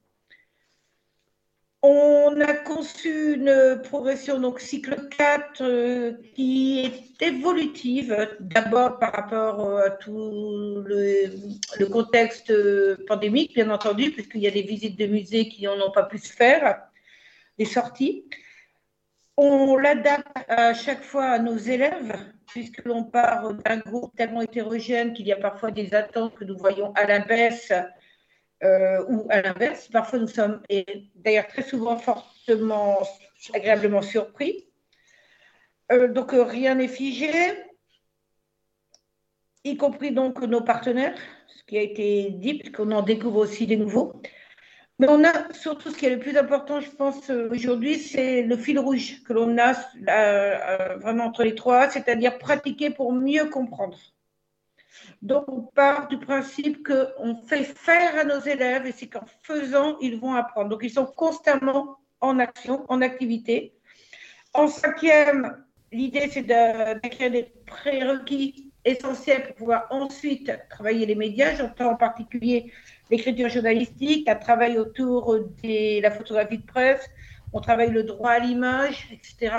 [1.84, 9.60] on a conçu une progression, donc cycle 4, euh, qui est évolutive, d'abord par rapport
[9.60, 15.06] euh, à tout le, contexte euh, pandémique, bien entendu, puisqu'il y a des visites de
[15.06, 16.82] musées qui n'en ont pas pu se faire,
[17.58, 18.24] des sorties.
[19.36, 22.14] On l'adapte à chaque fois à nos élèves,
[22.48, 26.56] puisque l'on part d'un groupe tellement hétérogène qu'il y a parfois des attentes que nous
[26.56, 27.72] voyons à la baisse
[28.62, 29.88] euh, ou à l'inverse.
[29.88, 30.62] Parfois, nous sommes,
[31.14, 32.98] d'ailleurs très souvent, fortement,
[33.54, 34.68] agréablement surpris.
[35.90, 37.30] Euh, donc, rien n'est figé,
[39.64, 43.76] y compris donc nos partenaires, ce qui a été dit, puisqu'on en découvre aussi des
[43.76, 44.20] nouveaux.
[45.02, 48.56] Mais on a surtout ce qui est le plus important, je pense, aujourd'hui, c'est le
[48.56, 49.72] fil rouge que l'on a
[50.98, 53.98] vraiment entre les trois, c'est-à-dire pratiquer pour mieux comprendre.
[55.20, 59.98] Donc, on part du principe qu'on fait faire à nos élèves et c'est qu'en faisant,
[59.98, 60.68] ils vont apprendre.
[60.68, 63.74] Donc, ils sont constamment en action, en activité.
[64.54, 71.56] En cinquième, l'idée, c'est d'acquérir des prérequis essentiels pour pouvoir ensuite travailler les médias.
[71.56, 72.72] J'entends en particulier
[73.12, 77.10] l'écriture journalistique, un travail autour de la photographie de presse,
[77.52, 79.54] on travaille le droit à l'image, etc.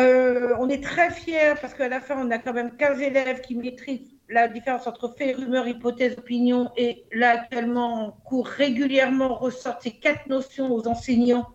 [0.00, 3.40] Euh, on est très fiers parce qu'à la fin, on a quand même 15 élèves
[3.40, 6.70] qui maîtrisent la différence entre fait, rumeur, hypothèse, opinion.
[6.76, 11.46] Et là, actuellement, en cours régulièrement ressortent ces quatre notions aux enseignants.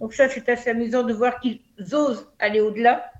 [0.00, 1.60] Donc ça, c'est assez amusant de voir qu'ils
[1.92, 3.10] osent aller au-delà.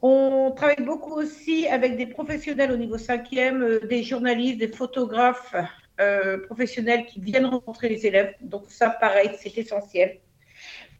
[0.00, 5.54] On travaille beaucoup aussi avec des professionnels au niveau cinquième, euh, des journalistes, des photographes
[6.00, 8.34] euh, professionnels qui viennent rencontrer les élèves.
[8.40, 10.18] Donc ça, pareil, c'est essentiel.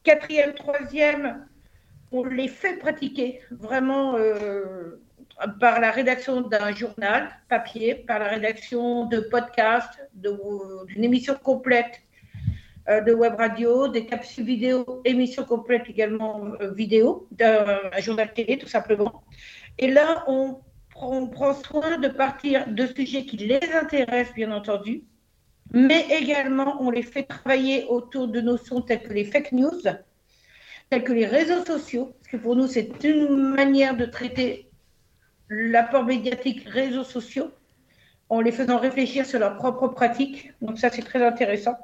[0.03, 1.47] Quatrième, troisième,
[2.13, 5.01] on les fait pratiquer vraiment euh,
[5.59, 12.03] par la rédaction d'un journal papier, par la rédaction de podcasts, d'une émission complète
[12.89, 18.69] euh, de web radio, des capsules vidéo, émissions complètes également vidéo, d'un journal télé tout
[18.69, 19.23] simplement.
[19.79, 20.59] Et là, on,
[21.03, 25.05] on prend soin de partir de sujets qui les intéressent, bien entendu,
[25.73, 29.81] mais également on les fait travailler autour de notions telles que les fake news,
[30.91, 34.71] tels que les réseaux sociaux, parce que pour nous, c'est une manière de traiter
[35.49, 37.51] l'apport médiatique réseaux sociaux
[38.29, 40.53] en les faisant réfléchir sur leurs propres pratiques.
[40.63, 41.77] Donc ça, c'est très intéressant.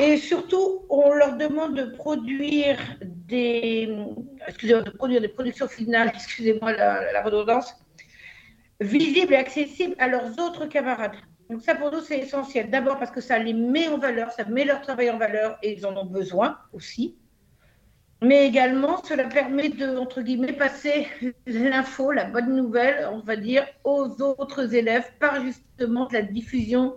[0.00, 3.94] Et surtout, on leur demande de produire des,
[5.34, 7.74] productions finales, excusez-moi la, redondance,
[8.80, 11.16] visibles et accessibles à leurs autres camarades.
[11.48, 12.70] Donc ça, pour nous, c'est essentiel.
[12.70, 15.76] D'abord parce que ça les met en valeur, ça met leur travail en valeur et
[15.76, 17.16] ils en ont besoin aussi
[18.22, 21.06] mais également cela permet de, entre guillemets, passer
[21.46, 26.96] l'info, la bonne nouvelle, on va dire, aux autres élèves par justement la diffusion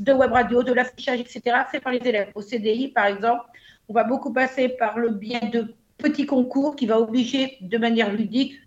[0.00, 2.30] de web radio, de l'affichage, etc., fait par les élèves.
[2.34, 3.44] Au CDI, par exemple,
[3.88, 8.12] on va beaucoup passer par le biais de petits concours qui va obliger de manière
[8.12, 8.58] ludique,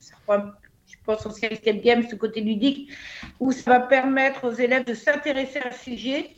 [0.88, 2.92] je pense au système game, ce côté ludique,
[3.40, 6.30] où ça va permettre aux élèves de s'intéresser à un sujet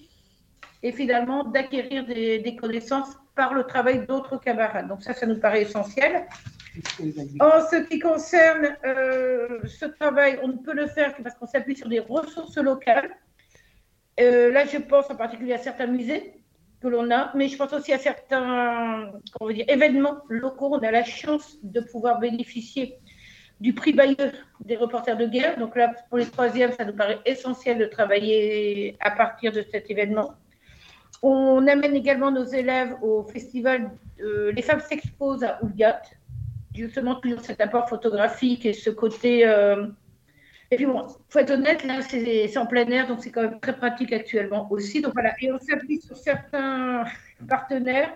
[0.81, 4.87] et finalement d'acquérir des connaissances par le travail d'autres camarades.
[4.87, 6.27] Donc ça, ça nous paraît essentiel.
[7.39, 11.47] En ce qui concerne euh, ce travail, on ne peut le faire que parce qu'on
[11.47, 13.09] s'appuie sur des ressources locales.
[14.19, 16.33] Euh, là, je pense en particulier à certains musées
[16.81, 19.11] que l'on a, mais je pense aussi à certains
[19.49, 20.69] dire, événements locaux.
[20.73, 22.97] On a la chance de pouvoir bénéficier
[23.59, 24.31] du prix Bayeux
[24.61, 25.57] des reporters de guerre.
[25.57, 29.89] Donc là, pour les troisièmes, ça nous paraît essentiel de travailler à partir de cet
[29.89, 30.33] événement.
[31.21, 36.01] On amène également nos élèves au festival Les femmes s'exposent à Oulgat,
[36.73, 39.45] justement toujours cet apport photographique et ce côté.
[39.45, 39.87] Euh,
[40.71, 43.59] et puis bon, faut être honnête, là c'est en plein air, donc c'est quand même
[43.59, 45.01] très pratique actuellement aussi.
[45.01, 47.05] Donc voilà, et on s'appuie sur certains
[47.47, 48.15] partenaires.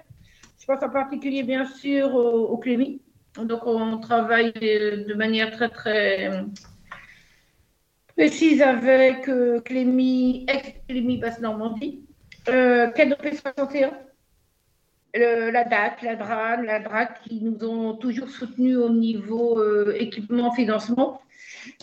[0.59, 3.01] Je pense en particulier bien sûr au, au Clémy.
[3.37, 6.29] Donc on travaille de manière très très
[8.15, 12.01] précise avec euh, Clémy, ex-Clémy Basse-Normandie
[12.49, 13.91] euh, 61
[15.15, 20.51] la DAC, la DRAN, la DRAC qui nous ont toujours soutenus au niveau euh, équipement,
[20.51, 21.21] financement.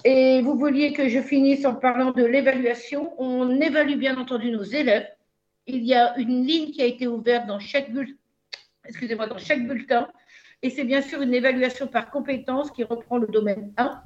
[0.04, 3.14] Et vous vouliez que je finisse en parlant de l'évaluation.
[3.18, 5.06] On évalue bien entendu nos élèves.
[5.66, 8.16] Il y a une ligne qui a été ouverte dans chaque bulletin,
[8.84, 10.08] excusez-moi, dans chaque bulletin.
[10.62, 14.02] Et c'est bien sûr une évaluation par compétence qui reprend le domaine 1,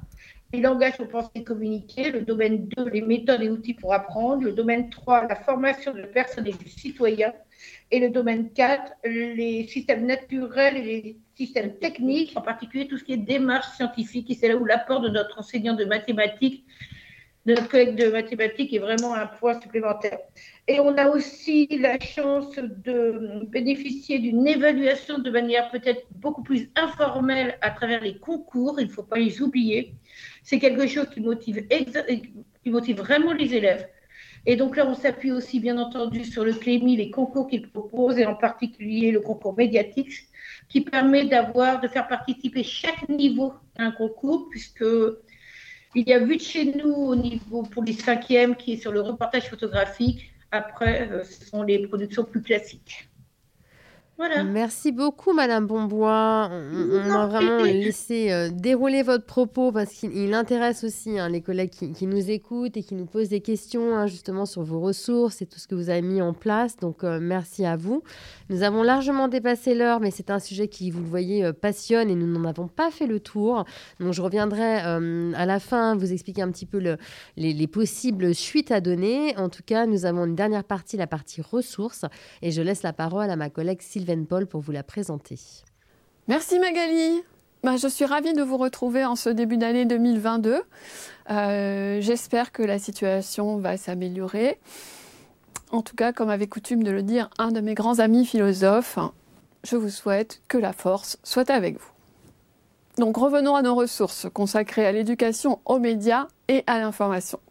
[0.53, 4.53] les langages pour penser communiquer, le domaine 2, les méthodes et outils pour apprendre, le
[4.53, 7.33] domaine 3, la formation de personnes et du citoyen,
[7.91, 13.03] et le domaine 4, les systèmes naturels et les systèmes techniques, en particulier tout ce
[13.03, 16.65] qui est démarche scientifique, et c'est là où l'apport de notre enseignant de mathématiques,
[17.45, 20.17] notre collègue de mathématiques est vraiment un point supplémentaire.
[20.67, 26.69] Et on a aussi la chance de bénéficier d'une évaluation de manière peut-être beaucoup plus
[26.75, 29.93] informelle à travers les concours, il ne faut pas les oublier.
[30.43, 33.87] C'est quelque chose qui motive, qui motive vraiment les élèves.
[34.47, 38.19] Et donc là, on s'appuie aussi, bien entendu, sur le CLEMI, les concours qu'il propose,
[38.19, 40.11] et en particulier le concours médiatique,
[40.69, 44.85] qui permet d'avoir, de faire participer chaque niveau à un concours, puisque
[45.95, 48.91] il y a vu de chez nous au niveau pour les cinquièmes qui est sur
[48.91, 50.31] le reportage photographique.
[50.51, 53.09] Après, euh, ce sont les productions plus classiques.
[54.17, 56.49] Merci beaucoup, Madame Bombois.
[56.49, 61.71] On, a vraiment laissé euh, dérouler votre propos parce qu'il intéresse aussi hein, les collègues
[61.71, 65.45] qui, nous écoutent et qui nous posent des questions hein, justement sur vos ressources et
[65.45, 66.77] tout ce que vous avez mis en place.
[66.77, 68.03] Donc, euh, merci à vous.
[68.49, 72.09] Nous avons largement dépassé l'heure, mais c'est un sujet qui, vous le voyez, euh, passionne
[72.09, 73.65] et nous n'en avons pas fait le tour.
[73.99, 76.97] Donc, je reviendrai à la fin vous expliquer un petit peu le,
[77.37, 79.35] les, les possibles suites à donner.
[79.37, 82.05] En tout cas, nous avons une dernière partie, la partie ressources,
[82.41, 85.37] et je laisse la parole à ma collègue Sylvie Paul pour vous la présenter.
[86.27, 87.23] Merci Magali.
[87.63, 90.61] Bah, je suis ravie de vous retrouver en ce début d'année 2022.
[91.31, 94.59] Euh, j'espère que la situation va s'améliorer.
[95.75, 98.97] En tout cas, comme avait coutume de le dire un de mes grands amis philosophes,
[99.65, 101.91] je vous souhaite que la force soit avec vous.
[102.97, 107.41] Donc revenons à nos ressources consacrées à l'éducation, aux médias et à l'information.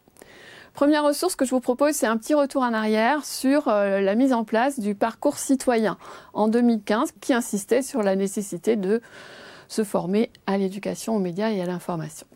[0.72, 4.14] Première ressource que je vous propose, c'est un petit retour en arrière sur euh, la
[4.14, 5.98] mise en place du parcours citoyen
[6.32, 9.02] en 2015 qui insistait sur la nécessité de
[9.68, 12.26] se former à l'éducation, aux médias et à l'information.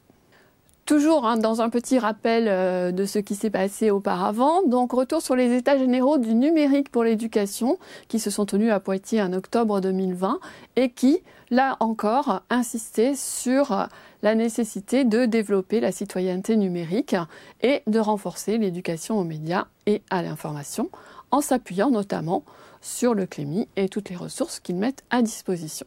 [0.88, 5.20] Toujours hein, dans un petit rappel euh, de ce qui s'est passé auparavant, donc retour
[5.20, 7.76] sur les états généraux du numérique pour l'éducation
[8.08, 10.40] qui se sont tenus à Poitiers en octobre 2020
[10.76, 13.86] et qui, là encore, insistaient sur
[14.22, 17.16] la nécessité de développer la citoyenneté numérique
[17.60, 20.88] et de renforcer l'éducation aux médias et à l'information
[21.30, 22.44] en s'appuyant notamment
[22.80, 25.86] sur le CLEMI et toutes les ressources qu'ils mettent à disposition.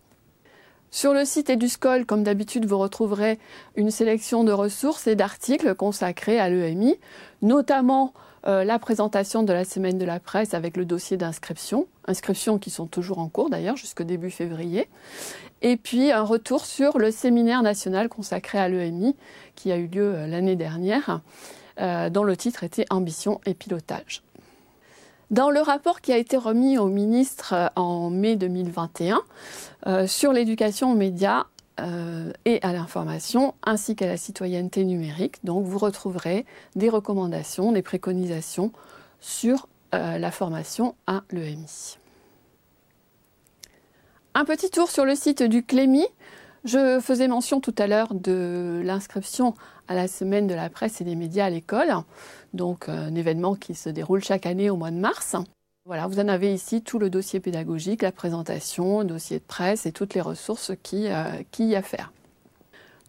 [0.94, 3.40] Sur le site EduScol, comme d'habitude, vous retrouverez
[3.78, 7.00] une sélection de ressources et d'articles consacrés à l'EMI,
[7.42, 8.14] notamment
[8.46, 12.72] euh, la présentation de la semaine de la presse avec le dossier d'inscription, inscriptions qui
[12.72, 14.90] sont toujours en cours d'ailleurs jusqu'au début février,
[15.62, 19.16] et puis un retour sur le séminaire national consacré à l'EMI
[19.56, 21.22] qui a eu lieu euh, l'année dernière,
[21.80, 24.24] euh, dont le titre était Ambition et pilotage.
[25.32, 29.22] Dans le rapport qui a été remis au ministre euh, en mai 2021
[30.06, 31.46] sur l'éducation aux médias
[32.46, 36.46] et à l'information, ainsi qu'à la citoyenneté numérique, donc vous retrouverez
[36.76, 38.72] des recommandations, des préconisations
[39.20, 41.98] sur la formation à l'EMI.
[44.36, 46.06] Un petit tour sur le site du Clémy.
[46.64, 49.56] Je faisais mention tout à l'heure de l'inscription
[49.92, 51.94] à la semaine de la presse et des médias à l'école,
[52.54, 55.36] donc euh, un événement qui se déroule chaque année au mois de mars.
[55.86, 59.86] Voilà, vous en avez ici tout le dossier pédagogique, la présentation, le dossier de presse
[59.86, 61.82] et toutes les ressources qui, euh, y a.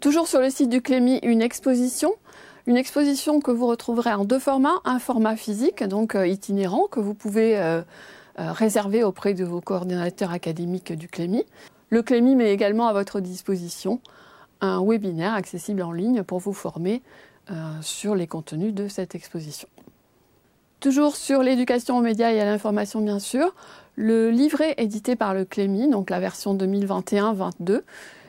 [0.01, 2.15] Toujours sur le site du Clémy, une exposition.
[2.67, 4.81] Une exposition que vous retrouverez en deux formats.
[4.85, 7.83] Un format physique, donc euh, itinérant, que vous pouvez
[8.37, 11.45] réservé auprès de vos coordinateurs académiques du CLEMI.
[11.91, 14.01] Le CLEMI met également à votre disposition
[14.63, 17.03] un webinaire accessible en ligne pour vous former
[17.51, 19.69] euh, sur les contenus de cette exposition.
[20.81, 23.55] Toujours sur l'éducation aux médias et à l'information, bien sûr,
[23.97, 27.83] le livret édité par le CLEMI, donc la version 2021-22,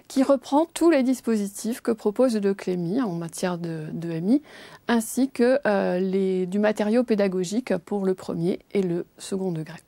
[0.07, 4.41] qui reprend tous les dispositifs que propose le CLEMI en matière de, MI,
[4.87, 9.79] ainsi que euh, du matériau pédagogique pour le premier et le second degré.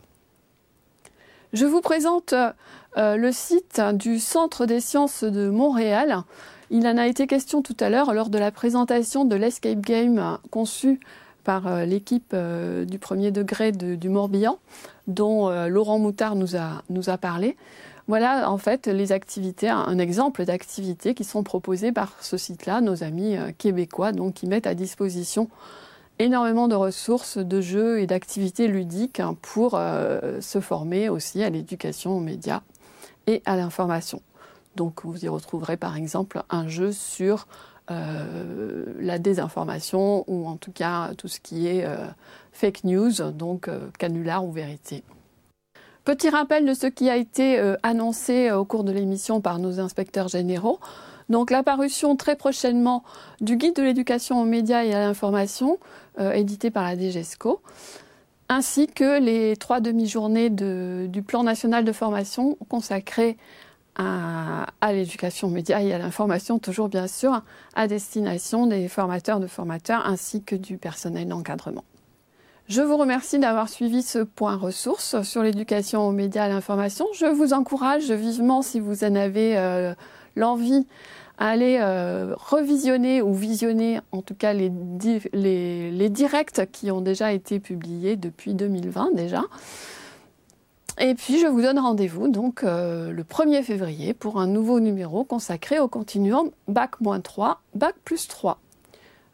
[1.56, 2.34] Je vous présente
[2.98, 6.23] euh, le site du Centre des sciences de Montréal.
[6.69, 10.38] Il en a été question tout à l'heure lors de la présentation de l'Escape Game
[10.52, 10.99] conçu
[11.45, 14.60] par euh, l'équipe euh, du premier degré du Morbihan,
[15.07, 17.56] dont Laurent Moutard nous a, nous a parlé.
[18.10, 23.02] Voilà en fait les activités, un exemple d'activités qui sont proposées par ce site-là, nos
[23.02, 25.49] amis québécois, donc qui mettent à disposition
[26.20, 31.50] énormément de ressources, de jeux et d'activités ludiques hein, pour euh, se former aussi à
[31.50, 32.62] l'éducation aux médias
[33.28, 34.22] et à l'information.
[34.76, 37.48] Donc vous y retrouverez par exemple un jeu sur
[37.92, 42.08] euh, la désinformation ou en tout cas tout ce qui est euh,
[42.52, 45.04] fake news, donc canular ou vérité.
[46.04, 50.28] Petit rappel de ce qui a été annoncé au cours de l'émission par nos inspecteurs
[50.28, 50.80] généraux.
[51.30, 53.04] Donc la parution très prochainement
[53.42, 55.80] du guide de l'éducation aux médias et à l'information,
[56.18, 57.62] édité par la DGESCO,
[58.50, 63.38] ainsi que les trois demi-journées du plan national de formation consacré
[63.96, 67.42] à, à l'éducation aux médias et à l'information, toujours bien sûr,
[67.76, 71.84] à destination des formateurs de formateurs ainsi que du personnel d'encadrement.
[72.68, 77.06] Je vous remercie d'avoir suivi ce point ressources sur l'éducation aux médias et à l'information.
[77.14, 79.94] Je vous encourage vivement, si vous en avez euh,
[80.36, 80.88] l'envie
[81.38, 84.72] à aller euh, revisionner ou visionner en tout cas les,
[85.34, 89.44] les, directs qui ont déjà été publiés depuis 2020 déjà.
[90.99, 95.26] Et puis je vous donne rendez-vous donc euh, le 1er février pour un nouveau numéro
[95.26, 98.60] consacré au continuum Bac-3, Bac plus 3.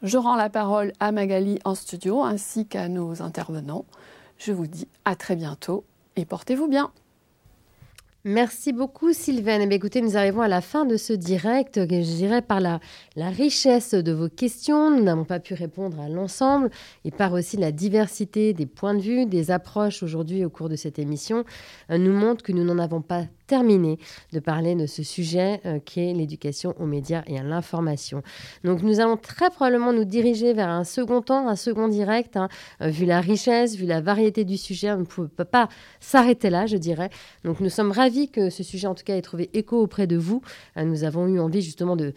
[0.02, 3.84] Je rends la parole à Magali en studio ainsi qu'à nos intervenants.
[4.38, 5.84] Je vous dis à très bientôt
[6.16, 6.90] et portez-vous bien.
[8.24, 9.58] Merci beaucoup Sylvain.
[9.68, 11.80] Eh écoutez, nous arrivons à la fin de ce direct.
[11.90, 12.78] Je dirais par la,
[13.16, 16.70] richesse de vos questions, nous n'avons pas pu répondre à l'ensemble
[17.04, 20.76] et par aussi la diversité des points de vue, des approches aujourd'hui au cours de
[20.76, 21.44] cette émission,
[21.90, 23.98] euh, nous montre que nous n'en avons pas terminé
[24.32, 28.22] de parler de ce sujet euh, qui est l'éducation aux médias et à l'information.
[28.62, 32.48] Donc nous allons très probablement nous diriger vers un second temps, un second direct, hein,
[32.82, 35.68] euh, vu la richesse, vu la variété du sujet, on ne peut pas
[35.98, 37.10] s'arrêter là, je dirais.
[37.44, 40.16] Donc nous sommes ravis que ce sujet en tout cas ait trouvé écho auprès de
[40.16, 40.42] vous.
[40.76, 42.12] Euh, nous avons eu envie justement de,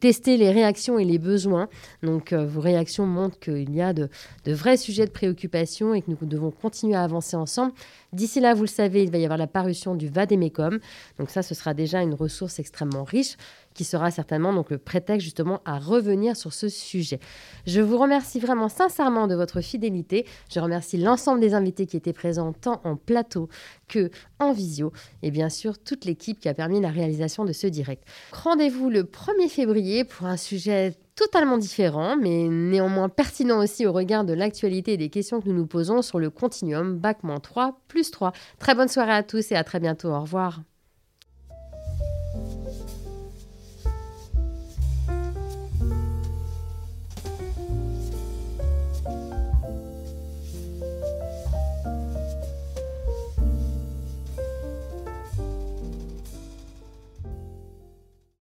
[0.00, 1.68] tester les réactions et les besoins.
[2.02, 4.08] Donc vos réactions montrent qu'il y a de,
[4.44, 7.72] de vrais sujets de préoccupation et que nous devons continuer à avancer ensemble.
[8.12, 10.78] D'ici là, vous le savez, il va y avoir la parution du Vademecum.
[11.18, 13.36] Donc ça, ce sera déjà une ressource extrêmement riche
[13.78, 17.20] qui sera certainement donc le prétexte justement à revenir sur ce sujet.
[17.64, 20.26] Je vous remercie vraiment sincèrement de votre fidélité.
[20.52, 23.48] Je remercie l'ensemble des invités qui étaient présents tant en plateau
[23.86, 24.10] que
[24.40, 24.92] en visio
[25.22, 28.02] et bien sûr toute l'équipe qui a permis la réalisation de ce direct.
[28.32, 34.24] Rendez-vous le 1er février pour un sujet totalement différent, mais néanmoins pertinent aussi au regard
[34.24, 38.32] de l'actualité et des questions que nous nous posons sur le continuum Bac-3 plus 3.
[38.58, 40.08] Très bonne soirée à tous et à très bientôt.
[40.08, 40.62] Au revoir.